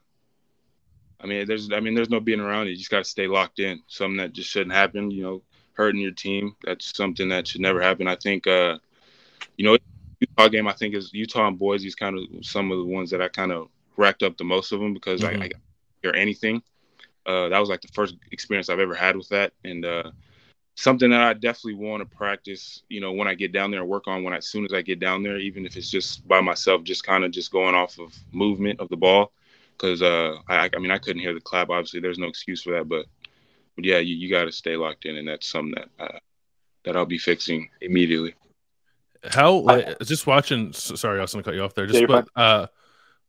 I 1.21 1.27
mean, 1.27 1.49
there's, 1.49 1.73
I 1.73 1.81
mean, 1.81 1.95
there's 1.95 2.11
no 2.11 2.21
being 2.21 2.39
around 2.39 2.69
it. 2.69 2.71
You 2.71 2.77
just 2.77 2.93
got 2.93 2.99
to 2.99 3.05
stay 3.05 3.27
locked 3.27 3.59
in. 3.59 3.83
Something 3.89 4.19
that 4.19 4.33
just 4.33 4.49
shouldn't 4.49 4.73
happen. 4.73 5.11
You 5.11 5.23
know, 5.25 5.43
hurting 5.73 6.01
your 6.01 6.13
team. 6.13 6.55
That's 6.65 6.97
something 6.97 7.29
that 7.31 7.49
should 7.49 7.61
never 7.61 7.83
happen. 7.83 8.07
I 8.07 8.15
think, 8.15 8.47
uh 8.47 8.79
you 9.57 9.65
know, 9.67 9.77
Utah 10.21 10.47
game. 10.47 10.69
I 10.69 10.73
think 10.73 10.95
is 10.95 11.13
Utah 11.13 11.49
and 11.49 11.59
Boise 11.59 11.89
is 11.89 11.97
kind 11.97 12.17
of 12.17 12.47
some 12.47 12.71
of 12.71 12.79
the 12.79 12.85
ones 12.85 13.11
that 13.11 13.21
I 13.21 13.27
kind 13.27 13.51
of 13.51 13.69
racked 13.97 14.23
up 14.23 14.37
the 14.37 14.45
most 14.45 14.71
of 14.71 14.79
them 14.79 14.95
because 14.95 15.23
mm-hmm. 15.23 15.43
I, 15.43 15.47
I 15.47 15.51
hear 16.01 16.13
anything. 16.15 16.63
Uh, 17.27 17.49
that 17.49 17.59
was 17.59 17.69
like 17.69 17.81
the 17.81 17.89
first 17.89 18.15
experience 18.31 18.69
I've 18.69 18.79
ever 18.79 18.95
had 18.95 19.17
with 19.17 19.29
that, 19.31 19.53
and 19.65 19.85
uh, 19.85 20.13
something 20.79 21.11
that 21.11 21.21
I 21.21 21.33
definitely 21.35 21.75
want 21.75 22.09
to 22.09 22.17
practice, 22.17 22.85
you 22.89 23.01
know, 23.01 23.11
when 23.11 23.27
I 23.27 23.35
get 23.35 23.51
down 23.51 23.73
there 23.73 23.81
and 23.81 23.89
work 23.89 24.07
on 24.07 24.23
when 24.23 24.33
I, 24.33 24.37
as 24.37 24.47
soon 24.47 24.65
as 24.65 24.73
I 24.73 24.81
get 24.81 25.01
down 25.01 25.25
there, 25.25 25.37
even 25.37 25.67
if 25.67 25.77
it's 25.77 25.91
just 25.91 26.27
by 26.29 26.41
myself, 26.41 26.85
just 26.85 27.03
kind 27.03 27.25
of 27.25 27.33
just 27.33 27.51
going 27.51 27.75
off 27.75 27.99
of 27.99 28.17
movement 28.31 28.79
of 28.79 28.89
the 28.89 28.97
ball. 28.97 29.33
Cause, 29.79 30.03
uh, 30.03 30.37
I, 30.49 30.71
I 30.73 30.79
mean, 30.79 30.93
I 30.93 30.99
couldn't 30.99 31.21
hear 31.21 31.35
the 31.35 31.41
clap. 31.41 31.69
Obviously 31.69 31.99
there's 31.99 32.17
no 32.17 32.29
excuse 32.29 32.63
for 32.63 32.75
that, 32.75 32.89
but, 32.89 33.07
but 33.75 33.85
yeah, 33.85 33.99
you, 33.99 34.15
you 34.15 34.31
got 34.31 34.45
to 34.45 34.53
stay 34.53 34.77
locked 34.77 35.05
in. 35.05 35.17
And 35.17 35.27
that's 35.27 35.49
something 35.49 35.75
that, 35.75 36.05
uh, 36.05 36.19
that 36.85 36.97
I'll 36.97 37.07
be 37.07 37.19
fixing 37.19 37.71
immediately. 37.81 38.37
How, 39.25 39.55
like, 39.55 39.99
just 40.01 40.29
watching, 40.29 40.73
sorry, 40.73 41.19
I 41.19 41.23
was 41.23 41.33
going 41.33 41.43
to 41.43 41.51
cut 41.51 41.57
you 41.57 41.65
off 41.65 41.75
there. 41.75 41.87
Just, 41.87 42.01
yeah, 42.01 42.07
but, 42.07 42.29
uh, 42.37 42.69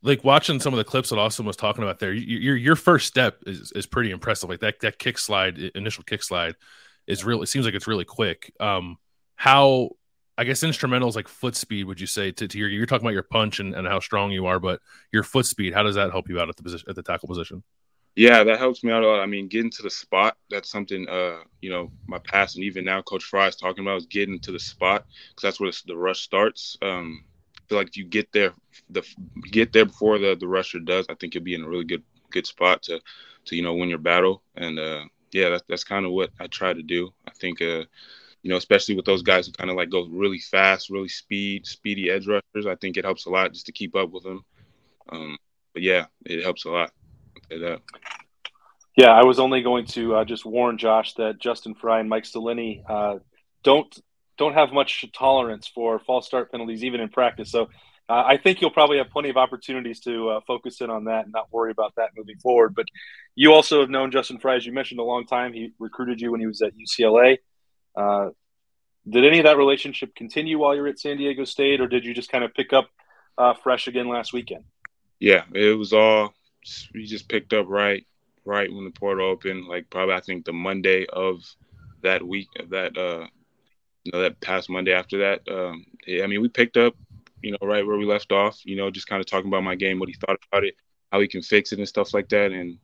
like 0.04 0.24
watching 0.24 0.60
some 0.60 0.72
of 0.72 0.78
the 0.78 0.84
clips 0.84 1.10
that 1.10 1.18
Austin 1.18 1.48
was 1.48 1.58
talking 1.58 1.84
about 1.84 2.00
there, 2.00 2.14
your 2.14 2.56
your 2.56 2.76
first 2.78 3.08
step 3.08 3.40
is, 3.46 3.74
is 3.74 3.86
pretty 3.86 4.12
impressive. 4.12 4.50
Like 4.50 4.62
that 4.62 4.80
that 4.80 4.98
kick 4.98 5.18
slide, 5.18 5.58
initial 5.76 6.06
kick 6.06 6.24
slide, 6.24 6.56
is 7.10 7.26
really 7.26 7.44
it 7.44 7.48
seems 7.48 7.66
like 7.66 7.74
it's 7.74 7.88
really 7.88 8.06
quick. 8.06 8.54
Um, 8.60 8.98
how 9.36 9.92
I 10.38 10.46
guess 10.46 10.62
instrumentals 10.62 11.16
like 11.16 11.28
foot 11.28 11.56
speed, 11.56 11.84
would 11.86 12.00
you 12.00 12.08
say 12.08 12.32
to, 12.32 12.48
to 12.48 12.58
your 12.58 12.70
you're 12.70 12.86
talking 12.86 13.06
about 13.06 13.14
your 13.14 13.24
punch 13.24 13.60
and, 13.60 13.76
and 13.76 13.86
how 13.88 14.00
strong 14.00 14.32
you 14.32 14.46
are, 14.46 14.60
but 14.60 14.80
your 15.12 15.24
foot 15.24 15.46
speed, 15.46 15.74
how 15.74 15.84
does 15.84 15.96
that 15.96 16.12
help 16.12 16.30
you 16.30 16.40
out 16.40 16.48
at 16.48 16.56
the 16.56 16.64
position 16.64 16.88
at 16.90 16.96
the 16.96 17.04
tackle 17.04 17.28
position? 17.28 17.64
Yeah, 18.16 18.44
that 18.44 18.60
helps 18.60 18.84
me 18.84 18.92
out 18.92 19.04
a 19.04 19.08
lot. 19.08 19.22
I 19.22 19.26
mean, 19.26 19.48
getting 19.48 19.72
to 19.72 19.82
the 19.82 19.90
spot, 19.90 20.38
that's 20.50 20.70
something 20.70 21.08
uh, 21.10 21.40
you 21.62 21.70
know, 21.70 21.92
my 22.08 22.20
past 22.20 22.56
and 22.56 22.64
even 22.64 22.86
now 22.86 23.02
Coach 23.02 23.24
Frye 23.24 23.48
is 23.48 23.56
talking 23.56 23.84
about 23.84 23.98
is 23.98 24.06
getting 24.06 24.40
to 24.42 24.52
the 24.52 24.60
spot 24.60 25.06
because 25.30 25.42
that's 25.42 25.60
where 25.60 25.72
the 25.88 25.98
rush 25.98 26.22
starts. 26.22 26.78
Um, 26.82 27.26
I 27.58 27.62
feel 27.68 27.78
like 27.78 27.90
if 27.90 27.98
you 27.98 28.06
get 28.06 28.32
there 28.32 28.54
the 28.90 29.04
get 29.52 29.74
there 29.74 29.86
before 29.86 30.20
the 30.20 30.36
the 30.40 30.48
rusher 30.48 30.80
does, 30.80 31.06
I 31.10 31.16
think 31.16 31.34
you'll 31.34 31.44
be 31.44 31.56
in 31.56 31.64
a 31.64 31.70
really 31.70 31.86
good 31.86 32.04
good 32.30 32.46
spot 32.46 32.84
to 32.84 33.00
to 33.46 33.56
you 33.56 33.64
know 33.64 33.74
win 33.74 33.90
your 33.90 33.98
battle. 33.98 34.44
And 34.56 34.80
uh, 34.80 35.04
yeah, 35.32 35.50
that's 35.50 35.64
that's 35.68 35.84
kind 35.84 36.06
of 36.06 36.12
what 36.12 36.32
I 36.40 36.48
try 36.48 36.74
to 36.74 36.82
do. 36.82 37.14
I 37.28 37.32
think, 37.32 37.62
uh, 37.62 37.84
you 38.42 38.50
know, 38.50 38.58
especially 38.58 38.96
with 38.96 39.06
those 39.06 39.22
guys 39.22 39.48
who 39.48 39.54
kind 39.54 39.70
of 39.70 39.76
like 39.76 39.90
go 39.90 40.08
really 40.08 40.40
fast, 40.40 40.90
really 40.90 41.10
speed, 41.10 41.66
speedy 41.66 42.10
edge 42.10 42.28
rushers. 42.28 42.68
I 42.68 42.76
think 42.76 42.98
it 42.98 43.06
helps 43.06 43.26
a 43.26 43.30
lot 43.30 43.54
just 43.54 43.66
to 43.66 43.72
keep 43.72 43.96
up 43.96 44.12
with 44.12 44.24
them. 44.24 44.44
Um, 45.12 45.38
but 45.74 45.82
yeah, 45.82 46.06
it 46.26 46.44
helps 46.44 46.66
a 46.66 46.70
lot. 46.70 46.92
That. 47.50 47.82
Yeah, 48.96 49.12
I 49.12 49.24
was 49.24 49.40
only 49.40 49.62
going 49.62 49.86
to 49.88 50.16
uh, 50.16 50.26
just 50.26 50.46
warn 50.46 50.78
Josh 50.78 51.14
that 51.16 51.40
Justin 51.40 51.74
Frye 51.74 52.00
and 52.00 52.10
Mike 52.10 52.26
Stellini 52.26 52.84
uh, 52.88 53.20
don't 53.64 54.00
don't 54.38 54.54
have 54.54 54.72
much 54.72 55.06
tolerance 55.14 55.68
for 55.68 56.00
false 56.00 56.26
start 56.26 56.52
penalties, 56.52 56.84
even 56.84 57.02
in 57.02 57.10
practice. 57.10 57.52
So 57.52 57.70
uh, 58.10 58.24
I 58.26 58.38
think 58.38 58.60
you'll 58.60 58.72
probably 58.72 58.98
have 58.98 59.12
plenty 59.12 59.30
of 59.30 59.38
opportunities 59.38 60.00
to 60.02 60.30
uh, 60.30 60.40
focus 60.48 60.82
in 60.82 60.90
on 60.90 61.04
that 61.06 61.26
and 61.26 61.32
not 61.32 61.48
worry 61.52 61.70
about 61.70 61.94
that 61.98 62.10
moving 62.18 62.40
forward. 62.40 62.74
But 62.74 62.88
you 63.36 63.54
also 63.54 63.82
have 63.82 63.90
known 63.92 64.12
Justin 64.12 64.40
Frye, 64.40 64.56
as 64.56 64.66
you 64.66 64.74
mentioned, 64.74 65.00
a 65.00 65.04
long 65.04 65.28
time. 65.28 65.54
He 65.54 65.74
recruited 65.78 66.20
you 66.20 66.32
when 66.32 66.40
he 66.40 66.48
was 66.48 66.64
at 66.64 66.74
UCLA. 66.76 67.38
Uh, 67.96 68.30
did 69.08 69.26
any 69.26 69.38
of 69.38 69.46
that 69.46 69.58
relationship 69.58 70.16
continue 70.16 70.58
while 70.58 70.76
you 70.76 70.82
were 70.82 70.88
at 70.88 71.00
San 71.00 71.18
Diego 71.18 71.46
State, 71.46 71.82
or 71.82 71.88
did 71.88 72.04
you 72.04 72.16
just 72.16 72.32
kind 72.32 72.44
of 72.44 72.54
pick 72.56 72.74
up 72.74 72.90
uh, 73.38 73.54
fresh 73.54 73.88
again 73.88 74.08
last 74.08 74.34
weekend? 74.34 74.64
Yeah, 75.20 75.44
it 75.54 75.78
was 75.78 75.94
all 75.94 76.34
we 76.94 77.06
just 77.06 77.30
picked 77.30 77.54
up 77.54 77.68
right, 77.70 78.06
right 78.44 78.74
when 78.74 78.86
the 78.86 78.92
portal 78.92 79.30
opened. 79.30 79.68
Like 79.68 79.90
probably 79.92 80.16
I 80.16 80.20
think 80.22 80.46
the 80.46 80.54
Monday 80.54 81.06
of 81.06 81.44
that 82.02 82.26
week, 82.26 82.48
of 82.60 82.72
that 82.72 82.98
uh, 82.98 83.28
you 84.04 84.12
know, 84.12 84.22
that 84.22 84.42
past 84.42 84.68
Monday 84.70 84.94
after 84.94 85.20
that. 85.20 85.42
Um, 85.48 85.86
I 86.08 86.26
mean, 86.26 86.42
we 86.42 86.50
picked 86.50 86.78
up 86.78 86.96
you 87.42 87.52
know, 87.52 87.58
right 87.62 87.86
where 87.86 87.98
we 87.98 88.06
left 88.06 88.32
off, 88.32 88.60
you 88.66 88.76
know, 88.76 88.92
just 88.92 89.08
kind 89.08 89.20
of 89.20 89.26
talking 89.26 89.48
about 89.48 89.64
my 89.64 89.76
game, 89.76 90.00
what 90.00 90.10
he 90.10 90.16
thought 90.16 90.38
about 90.52 90.64
it, 90.64 90.76
how 91.12 91.20
he 91.20 91.28
can 91.28 91.42
fix 91.42 91.72
it 91.72 91.80
and 91.80 91.88
stuff 91.88 92.14
like 92.14 92.30
that. 92.30 92.52
And, 92.52 92.78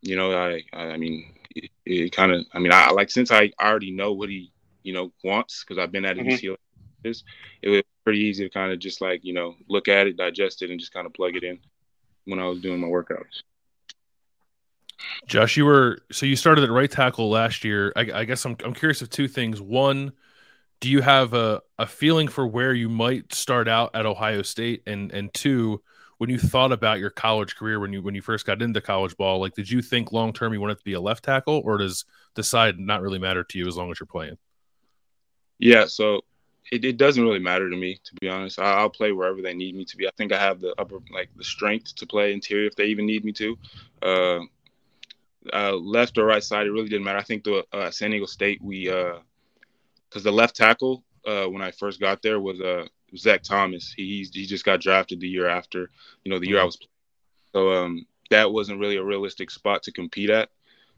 you 0.00 0.16
know, 0.16 0.32
I, 0.32 0.62
I 0.72 0.96
mean, 0.96 1.34
it, 1.54 1.70
it 1.84 2.12
kind 2.12 2.32
of, 2.32 2.44
I 2.52 2.58
mean, 2.58 2.72
I 2.72 2.90
like, 2.90 3.10
since 3.10 3.30
I 3.30 3.52
already 3.60 3.90
know 3.90 4.12
what 4.12 4.28
he, 4.28 4.52
you 4.82 4.92
know, 4.92 5.12
wants, 5.24 5.62
cause 5.64 5.78
I've 5.78 5.92
been 5.92 6.04
at 6.04 6.16
mm-hmm. 6.16 6.28
UCLA, 6.28 6.56
it 7.04 7.68
was 7.68 7.82
pretty 8.04 8.20
easy 8.20 8.44
to 8.44 8.50
kind 8.50 8.72
of 8.72 8.78
just 8.78 9.00
like, 9.00 9.24
you 9.24 9.32
know, 9.32 9.56
look 9.68 9.88
at 9.88 10.06
it, 10.06 10.16
digest 10.16 10.62
it, 10.62 10.70
and 10.70 10.78
just 10.78 10.92
kind 10.92 11.06
of 11.06 11.12
plug 11.12 11.36
it 11.36 11.44
in 11.44 11.58
when 12.24 12.38
I 12.38 12.46
was 12.46 12.60
doing 12.60 12.80
my 12.80 12.86
workouts. 12.86 13.42
Josh, 15.26 15.56
you 15.56 15.64
were 15.64 15.98
so 16.12 16.26
you 16.26 16.36
started 16.36 16.62
at 16.62 16.70
right 16.70 16.90
tackle 16.90 17.28
last 17.28 17.64
year. 17.64 17.92
I, 17.96 18.08
I 18.14 18.24
guess 18.24 18.44
I'm 18.44 18.56
I'm 18.64 18.74
curious 18.74 19.02
of 19.02 19.10
two 19.10 19.26
things. 19.26 19.60
One, 19.60 20.12
do 20.82 20.90
you 20.90 21.00
have 21.00 21.32
a, 21.32 21.62
a 21.78 21.86
feeling 21.86 22.26
for 22.26 22.44
where 22.44 22.74
you 22.74 22.88
might 22.88 23.32
start 23.32 23.68
out 23.68 23.92
at 23.94 24.04
Ohio 24.04 24.42
State? 24.42 24.82
And 24.84 25.12
and 25.12 25.32
two, 25.32 25.80
when 26.18 26.28
you 26.28 26.38
thought 26.38 26.72
about 26.72 26.98
your 26.98 27.08
college 27.08 27.54
career 27.54 27.78
when 27.78 27.92
you 27.92 28.02
when 28.02 28.16
you 28.16 28.20
first 28.20 28.44
got 28.44 28.60
into 28.60 28.80
college 28.80 29.16
ball, 29.16 29.40
like 29.40 29.54
did 29.54 29.70
you 29.70 29.80
think 29.80 30.12
long 30.12 30.32
term 30.32 30.52
you 30.52 30.60
wanted 30.60 30.78
to 30.78 30.84
be 30.84 30.94
a 30.94 31.00
left 31.00 31.24
tackle, 31.24 31.62
or 31.64 31.78
does 31.78 32.04
decide 32.34 32.80
not 32.80 33.00
really 33.00 33.20
matter 33.20 33.44
to 33.44 33.58
you 33.58 33.68
as 33.68 33.76
long 33.76 33.92
as 33.92 34.00
you're 34.00 34.08
playing? 34.08 34.36
Yeah, 35.60 35.86
so 35.86 36.22
it, 36.72 36.84
it 36.84 36.96
doesn't 36.96 37.22
really 37.22 37.38
matter 37.38 37.70
to 37.70 37.76
me, 37.76 38.00
to 38.02 38.14
be 38.20 38.28
honest. 38.28 38.58
I, 38.58 38.82
will 38.82 38.90
play 38.90 39.12
wherever 39.12 39.40
they 39.40 39.54
need 39.54 39.76
me 39.76 39.84
to 39.84 39.96
be. 39.96 40.08
I 40.08 40.10
think 40.16 40.32
I 40.32 40.40
have 40.40 40.60
the 40.60 40.74
upper, 40.78 40.98
like 41.12 41.30
the 41.36 41.44
strength 41.44 41.94
to 41.94 42.06
play 42.06 42.32
interior 42.32 42.66
if 42.66 42.74
they 42.74 42.86
even 42.86 43.06
need 43.06 43.24
me 43.24 43.30
to. 43.34 43.58
Uh, 44.02 44.40
uh, 45.52 45.76
left 45.76 46.18
or 46.18 46.24
right 46.24 46.42
side, 46.42 46.66
it 46.66 46.72
really 46.72 46.88
didn't 46.88 47.04
matter. 47.04 47.18
I 47.18 47.22
think 47.22 47.44
the 47.44 47.64
uh, 47.72 47.92
San 47.92 48.10
Diego 48.10 48.26
State, 48.26 48.60
we, 48.60 48.90
because 50.12 50.24
the 50.24 50.32
left 50.32 50.54
tackle 50.56 51.04
uh, 51.26 51.46
when 51.46 51.62
I 51.62 51.70
first 51.70 52.00
got 52.00 52.20
there 52.20 52.38
was 52.38 52.60
uh, 52.60 52.86
Zach 53.16 53.42
Thomas. 53.42 53.92
He 53.96 54.28
he 54.32 54.46
just 54.46 54.64
got 54.64 54.80
drafted 54.80 55.20
the 55.20 55.28
year 55.28 55.48
after, 55.48 55.90
you 56.24 56.30
know, 56.30 56.38
the 56.38 56.48
year 56.48 56.60
I 56.60 56.64
was. 56.64 56.76
Playing. 56.76 56.88
So 57.52 57.72
um, 57.72 58.06
that 58.30 58.50
wasn't 58.50 58.80
really 58.80 58.96
a 58.96 59.04
realistic 59.04 59.50
spot 59.50 59.82
to 59.84 59.92
compete 59.92 60.30
at. 60.30 60.50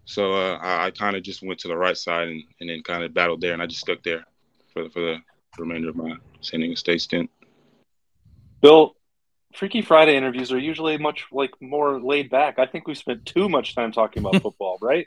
So 0.05 0.35
uh, 0.35 0.59
I, 0.61 0.87
I 0.87 0.91
kind 0.91 1.17
of 1.17 1.23
just 1.23 1.43
went 1.43 1.59
to 1.61 1.69
the 1.69 1.77
right 1.77 1.97
side 1.97 2.29
and, 2.29 2.45
and 2.61 2.69
then 2.69 2.83
kind 2.83 3.03
of 3.03 3.15
battled 3.15 3.41
there, 3.41 3.53
and 3.53 3.63
I 3.63 3.67
just 3.67 3.81
stuck 3.81 4.03
there 4.03 4.25
for 4.73 4.85
the, 4.85 4.91
for 4.91 5.01
the 5.01 5.17
remainder 5.59 5.89
of 5.89 5.97
my 5.97 6.17
San 6.41 6.61
Diego 6.61 6.75
State 6.75 7.01
stint. 7.01 7.31
Bill, 8.61 8.95
Freaky 9.55 9.83
Friday 9.83 10.17
interviews 10.17 10.53
are 10.53 10.59
usually 10.59 10.99
much 10.99 11.27
like 11.33 11.51
more 11.61 12.01
laid 12.01 12.31
back. 12.31 12.59
I 12.59 12.67
think 12.67 12.87
we 12.87 12.95
spent 12.95 13.27
too 13.27 13.49
much 13.49 13.75
time 13.75 13.93
talking 13.93 14.25
about 14.25 14.43
football, 14.43 14.79
right? 14.81 15.07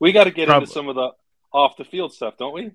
We 0.00 0.12
got 0.12 0.24
to 0.24 0.30
get 0.30 0.46
Probably. 0.46 0.64
into 0.64 0.72
some 0.72 0.88
of 0.88 0.94
the 0.94 1.10
off 1.52 1.76
the 1.76 1.84
field 1.84 2.12
stuff, 2.12 2.36
don't 2.38 2.54
we? 2.54 2.70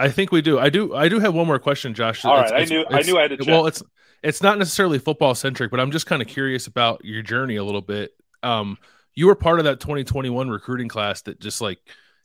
I 0.00 0.08
think 0.08 0.32
we 0.32 0.40
do. 0.40 0.58
I 0.58 0.70
do. 0.70 0.94
I 0.94 1.08
do 1.08 1.18
have 1.20 1.34
one 1.34 1.46
more 1.46 1.58
question, 1.58 1.92
Josh. 1.92 2.24
All 2.24 2.36
right, 2.36 2.52
I 2.52 2.64
knew. 2.64 2.84
I 2.88 3.02
knew 3.02 3.18
I 3.18 3.22
had 3.22 3.30
to. 3.32 3.36
Check. 3.36 3.46
Well, 3.46 3.66
it's 3.66 3.82
it's 4.22 4.42
not 4.42 4.58
necessarily 4.58 4.98
football 4.98 5.34
centric, 5.34 5.70
but 5.70 5.78
I'm 5.78 5.90
just 5.90 6.06
kind 6.06 6.22
of 6.22 6.28
curious 6.28 6.66
about 6.66 7.04
your 7.04 7.22
journey 7.22 7.56
a 7.56 7.64
little 7.64 7.82
bit. 7.82 8.12
Um, 8.42 8.78
you 9.14 9.26
were 9.26 9.34
part 9.34 9.58
of 9.58 9.66
that 9.66 9.80
2021 9.80 10.48
recruiting 10.48 10.88
class 10.88 11.22
that 11.22 11.38
just 11.40 11.60
like 11.60 11.78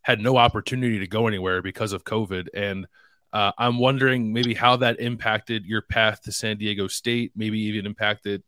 had 0.04 0.20
no 0.20 0.38
opportunity 0.38 1.00
to 1.00 1.08
go 1.08 1.28
anywhere 1.28 1.62
because 1.62 1.92
of 1.92 2.06
COVID, 2.06 2.48
and 2.54 2.88
uh, 3.34 3.52
I'm 3.58 3.78
wondering 3.78 4.32
maybe 4.32 4.54
how 4.54 4.78
that 4.78 5.02
impacted 5.02 5.66
your 5.66 5.82
path 5.82 6.22
to 6.22 6.32
San 6.32 6.58
Diego 6.58 6.88
State, 6.88 7.34
maybe 7.36 7.60
even 7.60 7.86
impacted 7.86 8.42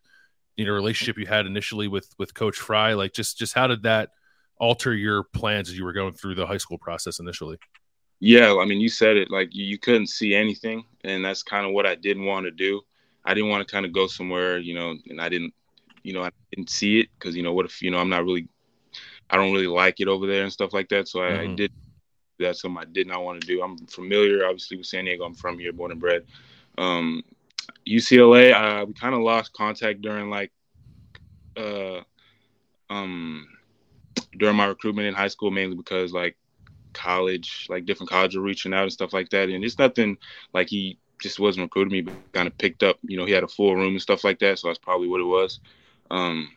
you 0.55 0.65
know 0.65 0.71
relationship 0.71 1.17
you 1.17 1.25
had 1.25 1.45
initially 1.45 1.89
with 1.89 2.13
with 2.17 2.33
Coach 2.33 2.57
Frye. 2.57 2.93
Like 2.93 3.13
just 3.13 3.37
just 3.37 3.53
how 3.53 3.67
did 3.67 3.83
that 3.83 4.11
alter 4.57 4.93
your 4.93 5.23
plans 5.23 5.69
as 5.69 5.77
you 5.77 5.83
were 5.83 5.93
going 5.93 6.13
through 6.13 6.35
the 6.35 6.47
high 6.47 6.57
school 6.57 6.77
process 6.77 7.19
initially? 7.19 7.57
Yeah, 8.19 8.55
I 8.59 8.65
mean, 8.65 8.81
you 8.81 8.89
said 8.89 9.17
it 9.17 9.29
like 9.29 9.49
you 9.51 9.77
couldn't 9.77 10.07
see 10.07 10.33
anything, 10.33 10.83
and 11.03 11.23
that's 11.23 11.43
kind 11.43 11.65
of 11.65 11.73
what 11.73 11.85
I 11.85 11.95
didn't 11.95 12.25
want 12.25 12.45
to 12.45 12.51
do. 12.51 12.81
I 13.23 13.33
didn't 13.33 13.49
want 13.49 13.67
to 13.67 13.71
kind 13.71 13.85
of 13.85 13.93
go 13.93 14.07
somewhere, 14.07 14.57
you 14.57 14.73
know, 14.73 14.95
and 15.09 15.21
I 15.21 15.29
didn't, 15.29 15.53
you 16.03 16.13
know, 16.13 16.23
I 16.23 16.31
didn't 16.51 16.69
see 16.69 17.01
it 17.01 17.09
because 17.17 17.35
you 17.35 17.43
know 17.43 17.53
what 17.53 17.65
if 17.65 17.81
you 17.81 17.91
know 17.91 17.99
I'm 17.99 18.09
not 18.09 18.23
really, 18.23 18.47
I 19.29 19.35
don't 19.35 19.53
really 19.53 19.67
like 19.67 19.99
it 19.99 20.07
over 20.07 20.25
there 20.25 20.43
and 20.43 20.51
stuff 20.51 20.73
like 20.73 20.89
that. 20.89 21.07
So 21.07 21.21
I, 21.21 21.29
mm-hmm. 21.31 21.51
I 21.51 21.55
did 21.55 21.71
that's 22.39 22.61
something 22.61 22.81
I 22.81 22.85
did 22.91 23.07
not 23.07 23.23
want 23.23 23.41
to 23.41 23.47
do. 23.47 23.61
I'm 23.61 23.77
familiar, 23.87 24.45
obviously, 24.45 24.77
with 24.77 24.85
San 24.85 25.05
Diego. 25.05 25.25
I'm 25.25 25.33
from 25.33 25.59
here, 25.59 25.73
born 25.73 25.91
and 25.91 25.99
bred. 25.99 26.25
Um, 26.77 27.23
UCLA, 27.87 28.53
uh, 28.53 28.85
we 28.85 28.93
kind 28.93 29.15
of 29.15 29.21
lost 29.21 29.53
contact 29.53 30.01
during 30.01 30.29
like, 30.29 30.51
uh, 31.55 32.01
um, 32.89 33.47
during 34.37 34.55
my 34.55 34.65
recruitment 34.65 35.07
in 35.07 35.13
high 35.13 35.27
school, 35.27 35.51
mainly 35.51 35.75
because 35.75 36.13
like 36.13 36.37
college, 36.97 37.67
like 37.69 37.85
different 37.85 38.09
colleges 38.09 38.37
were 38.37 38.43
reaching 38.43 38.73
out 38.73 38.83
and 38.83 38.91
stuff 38.91 39.13
like 39.13 39.29
that. 39.29 39.49
And 39.49 39.63
it's 39.63 39.79
nothing 39.79 40.17
like 40.53 40.67
he 40.69 40.97
just 41.21 41.39
wasn't 41.39 41.63
recruiting 41.63 41.93
me, 41.93 42.01
but 42.01 42.13
kind 42.33 42.47
of 42.47 42.57
picked 42.57 42.83
up. 42.83 42.97
You 43.03 43.17
know, 43.17 43.25
he 43.25 43.31
had 43.31 43.43
a 43.43 43.47
full 43.47 43.75
room 43.75 43.93
and 43.93 44.01
stuff 44.01 44.23
like 44.23 44.39
that, 44.39 44.59
so 44.59 44.67
that's 44.67 44.79
probably 44.79 45.07
what 45.07 45.21
it 45.21 45.25
was. 45.25 45.59
Um, 46.11 46.51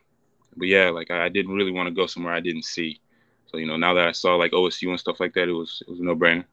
but 0.57 0.69
yeah, 0.69 0.91
like 0.91 1.11
I, 1.11 1.27
I 1.27 1.29
didn't 1.29 1.55
really 1.55 1.73
want 1.73 1.89
to 1.89 1.95
go 1.95 2.07
somewhere 2.07 2.35
I 2.35 2.41
didn't 2.41 2.65
see. 2.65 3.01
So 3.47 3.59
you 3.59 3.67
know, 3.67 3.77
now 3.77 3.95
that 3.95 4.09
I 4.09 4.13
saw 4.13 4.37
like 4.37 4.53
OSU 4.53 4.89
and 4.89 5.01
stuff 5.01 5.21
like 5.21 5.35
that, 5.35 5.49
it 5.49 5.53
was 5.53 5.83
it 5.87 5.91
was 5.91 6.01
a 6.01 6.05
no 6.05 6.17
brainer. 6.17 6.45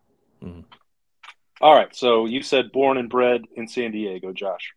Mm-hmm. 0.44 0.62
All 1.60 1.76
right, 1.76 1.96
so 1.96 2.26
you 2.26 2.44
said 2.44 2.72
born 2.72 2.98
and 2.98 3.10
bred 3.10 3.42
in 3.56 3.68
San 3.68 3.92
Diego, 3.92 4.32
Josh. 4.32 4.74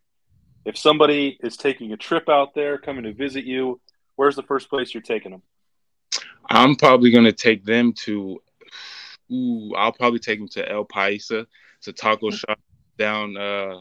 If 0.65 0.77
somebody 0.77 1.37
is 1.41 1.57
taking 1.57 1.91
a 1.91 1.97
trip 1.97 2.29
out 2.29 2.53
there, 2.53 2.77
coming 2.77 3.03
to 3.03 3.13
visit 3.13 3.45
you, 3.45 3.79
where's 4.15 4.35
the 4.35 4.43
first 4.43 4.69
place 4.69 4.93
you're 4.93 5.01
taking 5.01 5.31
them? 5.31 5.41
I'm 6.49 6.75
probably 6.75 7.11
going 7.11 7.25
to 7.25 7.33
take 7.33 7.65
them 7.65 7.93
to. 8.05 8.41
Ooh, 9.31 9.73
I'll 9.75 9.93
probably 9.93 10.19
take 10.19 10.39
them 10.39 10.47
to 10.49 10.69
El 10.69 10.85
Paisa. 10.85 11.45
It's 11.77 11.87
a 11.87 11.93
taco 11.93 12.27
mm-hmm. 12.27 12.35
shop 12.35 12.59
down 12.97 13.37
uh, 13.37 13.79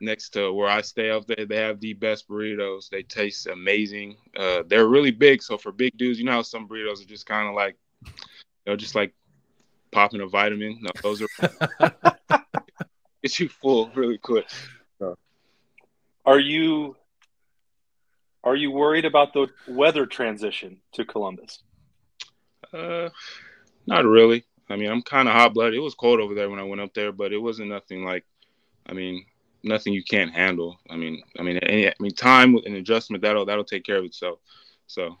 next 0.00 0.30
to 0.30 0.52
where 0.52 0.68
I 0.68 0.80
stay 0.80 1.10
up 1.10 1.26
there. 1.26 1.46
They 1.46 1.58
have 1.58 1.80
the 1.80 1.92
best 1.92 2.28
burritos. 2.28 2.88
They 2.88 3.02
taste 3.02 3.46
amazing. 3.46 4.16
Uh, 4.36 4.62
they're 4.66 4.88
really 4.88 5.10
big, 5.10 5.42
so 5.42 5.56
for 5.56 5.72
big 5.72 5.96
dudes, 5.96 6.18
you 6.18 6.24
know 6.24 6.32
how 6.32 6.42
some 6.42 6.68
burritos 6.68 7.02
are 7.02 7.08
just 7.08 7.26
kind 7.26 7.48
of 7.48 7.54
like, 7.54 7.76
you 8.04 8.12
know, 8.66 8.76
just 8.76 8.94
like 8.94 9.14
popping 9.90 10.20
a 10.20 10.26
vitamin. 10.26 10.80
No, 10.80 10.90
those 11.02 11.22
are 11.22 11.28
get 13.22 13.38
you 13.38 13.48
full 13.48 13.90
really 13.94 14.18
quick. 14.18 14.48
So. 14.98 15.16
Are 16.24 16.40
you 16.40 16.96
are 18.44 18.56
you 18.56 18.72
worried 18.72 19.04
about 19.04 19.32
the 19.32 19.48
weather 19.68 20.06
transition 20.06 20.78
to 20.94 21.04
Columbus? 21.04 21.62
Uh, 22.72 23.10
not 23.86 24.04
really. 24.04 24.44
I 24.72 24.76
mean, 24.76 24.90
I'm 24.90 25.02
kind 25.02 25.28
of 25.28 25.34
hot 25.34 25.52
blooded. 25.52 25.74
It 25.74 25.80
was 25.80 25.94
cold 25.94 26.18
over 26.18 26.34
there 26.34 26.48
when 26.48 26.58
I 26.58 26.62
went 26.62 26.80
up 26.80 26.94
there, 26.94 27.12
but 27.12 27.32
it 27.32 27.38
wasn't 27.38 27.68
nothing 27.68 28.04
like. 28.04 28.24
I 28.86 28.94
mean, 28.94 29.26
nothing 29.62 29.92
you 29.92 30.02
can't 30.02 30.32
handle. 30.32 30.78
I 30.88 30.96
mean, 30.96 31.22
I 31.38 31.42
mean, 31.42 31.58
any, 31.58 31.88
I 31.88 31.94
mean, 32.00 32.14
time 32.14 32.56
and 32.56 32.76
adjustment 32.76 33.22
that'll 33.22 33.44
that'll 33.44 33.64
take 33.64 33.84
care 33.84 33.98
of 33.98 34.04
itself. 34.04 34.38
So, 34.86 35.18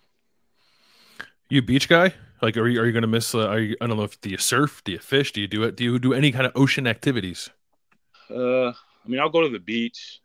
you 1.50 1.60
beach 1.60 1.86
guy? 1.86 2.14
Like, 2.40 2.56
are 2.56 2.66
you 2.66 2.80
are 2.80 2.86
you 2.86 2.92
gonna 2.92 3.06
miss? 3.06 3.34
Uh, 3.34 3.46
are 3.46 3.58
you? 3.58 3.76
I 3.82 3.86
don't 3.86 3.98
know 3.98 4.04
if 4.04 4.18
do 4.22 4.30
you 4.30 4.38
surf? 4.38 4.82
Do 4.84 4.92
you 4.92 4.98
fish? 4.98 5.32
Do 5.32 5.42
you 5.42 5.46
do 5.46 5.64
it? 5.64 5.76
Do 5.76 5.84
you 5.84 5.98
do 5.98 6.14
any 6.14 6.32
kind 6.32 6.46
of 6.46 6.52
ocean 6.56 6.86
activities? 6.86 7.50
Uh, 8.30 8.68
I 8.70 8.74
mean, 9.06 9.20
I'll 9.20 9.28
go 9.28 9.42
to 9.42 9.50
the 9.50 9.58
beach, 9.58 10.22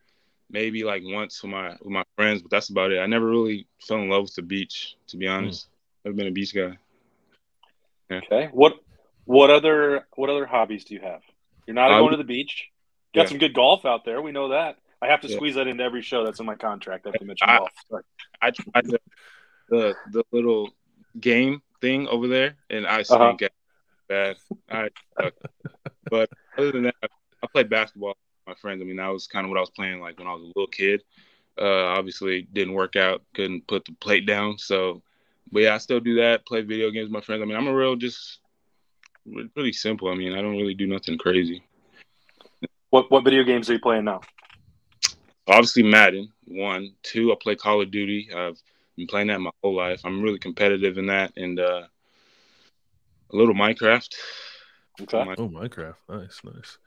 maybe 0.49 0.85
like 0.85 1.03
once 1.05 1.43
with 1.43 1.51
my 1.51 1.71
with 1.81 1.91
my 1.91 2.03
friends, 2.15 2.41
but 2.41 2.49
that's 2.49 2.69
about 2.69 2.93
it. 2.93 2.99
I 2.99 3.07
never 3.07 3.25
really 3.25 3.67
fell 3.81 3.97
in 3.97 4.09
love 4.09 4.23
with 4.23 4.35
the 4.35 4.41
beach, 4.41 4.95
to 5.07 5.17
be 5.17 5.27
honest. 5.27 5.65
Mm. 5.65 5.69
Never 6.05 6.15
been 6.15 6.27
a 6.27 6.31
beach 6.31 6.55
guy. 6.55 6.77
Yeah. 8.09 8.21
Okay. 8.23 8.49
What 8.53 8.79
what 9.27 9.49
other 9.49 10.07
what 10.15 10.29
other 10.29 10.45
hobbies 10.45 10.85
do 10.85 10.95
you 10.95 11.01
have? 11.01 11.21
You're 11.65 11.75
not 11.75 11.91
um, 11.91 12.01
going 12.01 12.11
to 12.11 12.17
the 12.17 12.23
beach. 12.23 12.69
Got 13.13 13.23
yeah. 13.23 13.29
some 13.29 13.37
good 13.37 13.53
golf 13.53 13.85
out 13.85 14.05
there. 14.05 14.21
We 14.21 14.31
know 14.31 14.49
that. 14.49 14.77
I 15.01 15.07
have 15.07 15.21
to 15.21 15.27
yeah. 15.27 15.35
squeeze 15.35 15.55
that 15.55 15.67
into 15.67 15.83
every 15.83 16.01
show. 16.01 16.25
That's 16.25 16.39
in 16.39 16.45
my 16.45 16.55
contract. 16.55 17.05
I 17.05 17.09
have 17.09 17.19
to 17.19 17.25
mention 17.25 17.49
I, 17.49 17.57
golf. 17.57 17.69
Sorry. 17.89 18.03
I 18.41 18.51
tried 18.51 18.85
the, 18.85 18.99
the, 19.69 19.95
the 20.11 20.23
little 20.31 20.71
game 21.19 21.61
thing 21.81 22.07
over 22.07 22.27
there, 22.27 22.55
and 22.69 22.87
I 22.87 23.03
stink 23.03 23.21
uh-huh. 23.21 23.45
at 23.45 23.51
bad. 24.07 24.37
I, 24.69 24.89
uh, 25.21 25.29
but 26.09 26.29
other 26.57 26.71
than 26.71 26.83
that, 26.83 26.95
I 27.43 27.47
played 27.47 27.69
basketball 27.69 28.09
with 28.09 28.17
my 28.47 28.55
friends. 28.55 28.81
I 28.81 28.85
mean, 28.85 28.95
that 28.95 29.07
was 29.07 29.27
kind 29.27 29.45
of 29.45 29.49
what 29.49 29.57
I 29.57 29.61
was 29.61 29.69
playing 29.71 29.99
like 29.99 30.17
when 30.17 30.27
I 30.27 30.33
was 30.33 30.43
a 30.43 30.47
little 30.47 30.67
kid. 30.67 31.03
Uh, 31.59 31.85
obviously, 31.85 32.47
didn't 32.53 32.73
work 32.73 32.95
out. 32.95 33.23
Couldn't 33.35 33.67
put 33.67 33.83
the 33.85 33.93
plate 33.99 34.25
down. 34.25 34.57
So, 34.57 35.01
but 35.51 35.63
yeah, 35.63 35.75
I 35.75 35.79
still 35.79 35.99
do 35.99 36.15
that. 36.15 36.45
Play 36.45 36.61
video 36.61 36.91
games 36.91 37.05
with 37.05 37.13
my 37.13 37.21
friends. 37.21 37.41
I 37.41 37.45
mean, 37.45 37.57
I'm 37.57 37.67
a 37.67 37.75
real 37.75 37.95
just 37.95 38.39
really 39.55 39.73
simple. 39.73 40.09
I 40.09 40.15
mean, 40.15 40.33
I 40.33 40.41
don't 40.41 40.57
really 40.57 40.73
do 40.73 40.87
nothing 40.87 41.17
crazy. 41.17 41.63
What 42.89 43.11
what 43.11 43.23
video 43.23 43.43
games 43.43 43.69
are 43.69 43.73
you 43.73 43.79
playing 43.79 44.05
now? 44.05 44.21
Obviously 45.47 45.83
Madden. 45.83 46.31
One, 46.45 46.93
two. 47.03 47.31
I 47.31 47.35
play 47.41 47.55
Call 47.55 47.81
of 47.81 47.91
Duty. 47.91 48.29
I've 48.35 48.57
been 48.95 49.07
playing 49.07 49.27
that 49.27 49.41
my 49.41 49.51
whole 49.61 49.75
life. 49.75 50.01
I'm 50.05 50.21
really 50.21 50.39
competitive 50.39 50.97
in 50.97 51.07
that, 51.07 51.33
and 51.35 51.59
uh, 51.59 51.83
a 53.31 53.35
little 53.35 53.53
Minecraft. 53.53 54.13
Okay. 55.01 55.17
Oh, 55.37 55.49
Minecraft. 55.49 55.95
Nice, 56.09 56.39
nice. 56.43 56.77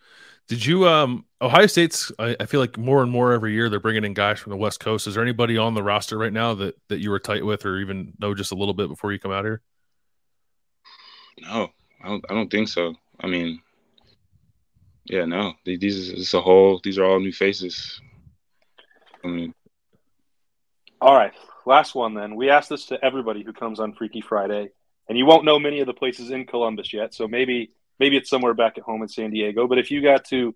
Did 0.48 0.66
you 0.66 0.88
um 0.88 1.24
Ohio 1.40 1.66
State's 1.66 2.10
I, 2.18 2.34
I, 2.40 2.46
feel 2.46 2.58
like 2.58 2.76
more 2.76 3.02
and 3.02 3.12
more 3.12 3.32
every 3.32 3.52
year 3.52 3.68
they're 3.68 3.78
bringing 3.78 4.04
in 4.04 4.14
guys 4.14 4.40
from 4.40 4.50
the 4.50 4.56
West 4.56 4.80
Coast. 4.80 5.06
Is 5.06 5.14
there 5.14 5.22
anybody 5.22 5.56
on 5.56 5.74
the 5.74 5.82
roster 5.82 6.18
right 6.18 6.32
now 6.32 6.54
that 6.54 6.74
that 6.88 6.98
you 6.98 7.10
were 7.10 7.20
tight 7.20 7.44
with 7.44 7.64
or 7.64 7.78
even 7.78 8.14
know 8.18 8.34
just 8.34 8.50
a 8.50 8.56
little 8.56 8.74
bit 8.74 8.88
before 8.88 9.12
you 9.12 9.20
come 9.20 9.30
out 9.30 9.44
here? 9.44 9.62
No, 11.40 11.70
I 12.02 12.08
don't 12.08 12.24
I 12.30 12.34
don't 12.34 12.50
think 12.50 12.68
so. 12.68 12.94
I 13.20 13.26
mean, 13.26 13.60
yeah, 15.04 15.24
no, 15.24 15.54
these 15.64 15.96
is 15.96 16.34
a 16.34 16.40
whole. 16.40 16.80
These 16.82 16.98
are 16.98 17.04
all 17.04 17.20
new 17.20 17.32
faces. 17.32 18.00
I 19.24 19.28
mean, 19.28 19.54
all 21.00 21.14
right, 21.14 21.32
last 21.66 21.94
one 21.94 22.14
then. 22.14 22.36
We 22.36 22.50
ask 22.50 22.68
this 22.68 22.86
to 22.86 23.04
everybody 23.04 23.42
who 23.42 23.52
comes 23.52 23.80
on 23.80 23.94
Freaky 23.94 24.20
Friday, 24.20 24.70
and 25.08 25.18
you 25.18 25.26
won't 25.26 25.44
know 25.44 25.58
many 25.58 25.80
of 25.80 25.86
the 25.86 25.94
places 25.94 26.30
in 26.30 26.46
Columbus 26.46 26.92
yet. 26.92 27.14
So 27.14 27.28
maybe 27.28 27.72
maybe 27.98 28.16
it's 28.16 28.30
somewhere 28.30 28.54
back 28.54 28.78
at 28.78 28.84
home 28.84 29.02
in 29.02 29.08
San 29.08 29.30
Diego. 29.30 29.66
But 29.66 29.78
if 29.78 29.90
you 29.90 30.02
got 30.02 30.24
to, 30.26 30.54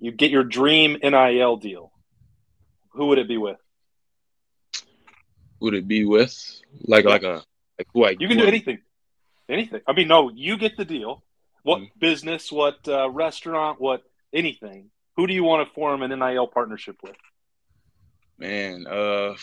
you 0.00 0.12
get 0.12 0.30
your 0.30 0.44
dream 0.44 0.98
NIL 1.02 1.56
deal, 1.56 1.92
who 2.90 3.06
would 3.06 3.18
it 3.18 3.28
be 3.28 3.38
with? 3.38 3.58
Would 5.60 5.74
it 5.74 5.88
be 5.88 6.04
with 6.04 6.36
like 6.82 7.04
like 7.04 7.22
a 7.22 7.42
like 7.78 7.88
who 7.92 8.04
I? 8.04 8.16
You 8.18 8.28
can 8.28 8.38
do 8.38 8.46
anything, 8.46 8.78
anything. 9.48 9.80
I 9.86 9.92
mean, 9.92 10.08
no, 10.08 10.30
you 10.30 10.56
get 10.56 10.76
the 10.76 10.84
deal 10.84 11.22
what 11.62 11.80
mm-hmm. 11.80 11.98
business, 11.98 12.50
what 12.50 12.88
uh, 12.88 13.10
restaurant, 13.10 13.80
what 13.80 14.02
anything. 14.32 14.90
Who 15.16 15.26
do 15.26 15.34
you 15.34 15.44
want 15.44 15.68
to 15.68 15.74
form 15.74 16.02
an 16.02 16.18
NIL 16.18 16.46
partnership 16.46 16.96
with? 17.02 17.16
Man, 18.38 18.86
uh, 18.86 19.34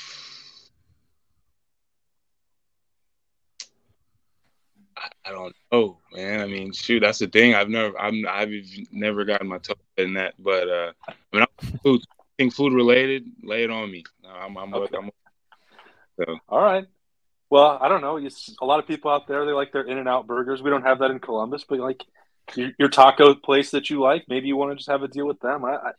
I 4.97 5.31
don't 5.31 5.55
know, 5.71 5.99
man. 6.13 6.41
I 6.41 6.47
mean, 6.47 6.71
shoot, 6.71 7.01
that's 7.01 7.19
the 7.19 7.27
thing. 7.27 7.53
I've 7.53 7.69
never, 7.69 7.99
I'm, 7.99 8.25
I've 8.27 8.51
never 8.91 9.25
gotten 9.25 9.47
my 9.47 9.57
toe 9.57 9.73
in 9.97 10.13
that. 10.13 10.33
But 10.39 10.69
uh, 10.69 10.91
I 11.07 11.13
mean, 11.33 11.43
I'm 11.43 11.77
food, 11.83 12.01
think 12.37 12.53
food 12.53 12.73
related. 12.73 13.25
Lay 13.43 13.65
it 13.65 13.69
on 13.69 13.91
me. 13.91 14.03
I'm, 14.27 14.57
I'm, 14.57 14.73
okay. 14.73 14.97
I'm, 14.97 15.11
so. 16.17 16.37
All 16.47 16.61
right. 16.61 16.85
Well, 17.49 17.77
I 17.79 17.87
don't 17.87 18.01
know. 18.01 18.17
a 18.17 18.65
lot 18.65 18.79
of 18.79 18.87
people 18.87 19.11
out 19.11 19.27
there 19.27 19.45
they 19.45 19.51
like 19.51 19.71
their 19.71 19.83
In-N-Out 19.83 20.27
burgers. 20.27 20.61
We 20.61 20.69
don't 20.69 20.83
have 20.83 20.99
that 20.99 21.11
in 21.11 21.19
Columbus, 21.19 21.63
but 21.67 21.79
like 21.79 22.03
your, 22.55 22.71
your 22.79 22.89
taco 22.89 23.35
place 23.35 23.71
that 23.71 23.89
you 23.89 24.01
like, 24.01 24.25
maybe 24.27 24.47
you 24.47 24.57
want 24.57 24.71
to 24.71 24.75
just 24.75 24.89
have 24.89 25.03
a 25.03 25.07
deal 25.07 25.27
with 25.27 25.39
them. 25.39 25.63
I, 25.63 25.75
I 25.75 25.91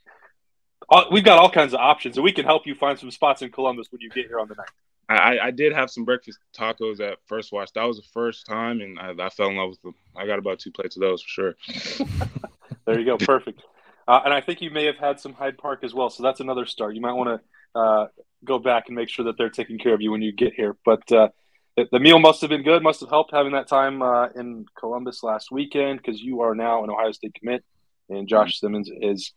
all, 0.89 1.07
we've 1.11 1.25
got 1.25 1.39
all 1.39 1.51
kinds 1.51 1.75
of 1.75 1.81
options, 1.81 2.17
and 2.17 2.25
we 2.25 2.33
can 2.33 2.45
help 2.45 2.67
you 2.67 2.75
find 2.75 2.99
some 2.99 3.11
spots 3.11 3.43
in 3.43 3.51
Columbus 3.51 3.89
when 3.91 4.01
you 4.01 4.11
get 4.11 4.27
here 4.27 4.39
on 4.39 4.49
the 4.49 4.55
night. 4.55 4.69
I, 5.09 5.39
I 5.39 5.51
did 5.53 5.73
have 5.73 5.91
some 5.91 6.05
breakfast 6.05 6.39
tacos 6.57 7.01
at 7.01 7.19
First 7.27 7.53
Watch. 7.53 7.73
That 7.75 7.85
was 7.85 7.97
the 7.97 8.07
first 8.13 8.47
time, 8.47 8.81
and 8.81 8.99
I, 8.99 9.15
I 9.19 9.29
fell 9.29 9.49
in 9.49 9.57
love 9.57 9.71
with 9.71 9.83
them. 9.83 9.95
I 10.17 10.27
got 10.27 10.39
about 10.39 10.59
two 10.59 10.73
plates 10.73 10.97
of 10.97 11.01
those 11.01 11.23
for 11.23 11.29
sure. 11.29 11.55
there 12.87 12.99
you 12.99 13.05
go, 13.05 13.17
perfect. 13.17 13.63
Uh, 14.09 14.21
and 14.25 14.35
I 14.35 14.41
think 14.41 14.61
you 14.61 14.71
may 14.71 14.85
have 14.87 14.99
had 14.99 15.21
some 15.21 15.33
Hyde 15.33 15.59
Park 15.59 15.81
as 15.83 15.95
well, 15.95 16.11
so 16.11 16.23
that's 16.23 16.41
another 16.41 16.67
start. 16.67 16.95
You 16.95 17.01
might 17.01 17.13
want 17.13 17.41
to 17.75 17.79
uh, 17.79 18.07
go 18.47 18.59
back 18.59 18.85
and 18.87 18.97
make 18.97 19.09
sure 19.09 19.25
that 19.27 19.37
they're 19.37 19.51
taking 19.51 19.79
care 19.79 19.95
of 19.95 20.01
you 20.01 20.11
when 20.11 20.23
you 20.23 20.33
get 20.33 20.55
here. 20.55 20.77
But 20.85 21.11
uh, 21.13 21.29
the 21.77 22.01
meal 22.01 22.19
must 22.19 22.41
have 22.41 22.51
been 22.51 22.63
good, 22.63 22.83
must 22.83 23.01
have 23.01 23.11
helped 23.11 23.33
having 23.33 23.53
that 23.53 23.69
time 23.69 24.03
uh, 24.03 24.29
in 24.29 24.65
Columbus 24.79 25.23
last 25.23 25.51
weekend 25.51 26.01
because 26.03 26.21
you 26.21 26.41
are 26.41 26.55
now 26.55 26.83
an 26.85 26.91
Ohio 26.91 27.13
State 27.13 27.35
commit, 27.35 27.65
and 28.09 28.27
Josh 28.27 28.59
Simmons 28.59 28.91
is 29.01 29.33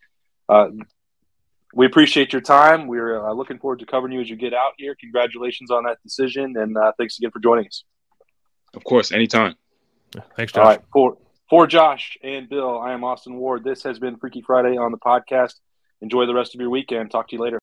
uh, 0.47 0.69
we 1.73 1.85
appreciate 1.85 2.33
your 2.33 2.41
time. 2.41 2.87
We're 2.87 3.27
uh, 3.27 3.33
looking 3.33 3.59
forward 3.59 3.79
to 3.79 3.85
covering 3.85 4.13
you 4.13 4.21
as 4.21 4.29
you 4.29 4.35
get 4.35 4.53
out 4.53 4.73
here. 4.77 4.95
Congratulations 4.99 5.69
on 5.69 5.83
that 5.83 5.97
decision, 6.03 6.55
and 6.57 6.77
uh, 6.77 6.93
thanks 6.97 7.19
again 7.19 7.31
for 7.31 7.39
joining 7.39 7.67
us. 7.67 7.83
Of 8.73 8.83
course, 8.83 9.11
anytime. 9.11 9.55
Thanks, 10.35 10.53
Josh. 10.53 10.61
All 10.61 10.69
right, 10.69 10.81
for 10.93 11.17
for 11.49 11.67
Josh 11.67 12.17
and 12.23 12.47
Bill, 12.47 12.79
I 12.79 12.93
am 12.93 13.03
Austin 13.03 13.35
Ward. 13.35 13.63
This 13.63 13.83
has 13.83 13.99
been 13.99 14.17
Freaky 14.17 14.41
Friday 14.41 14.77
on 14.77 14.91
the 14.91 14.97
podcast. 14.97 15.55
Enjoy 16.01 16.25
the 16.25 16.33
rest 16.33 16.55
of 16.55 16.61
your 16.61 16.69
weekend. 16.69 17.11
Talk 17.11 17.27
to 17.29 17.35
you 17.35 17.41
later. 17.41 17.57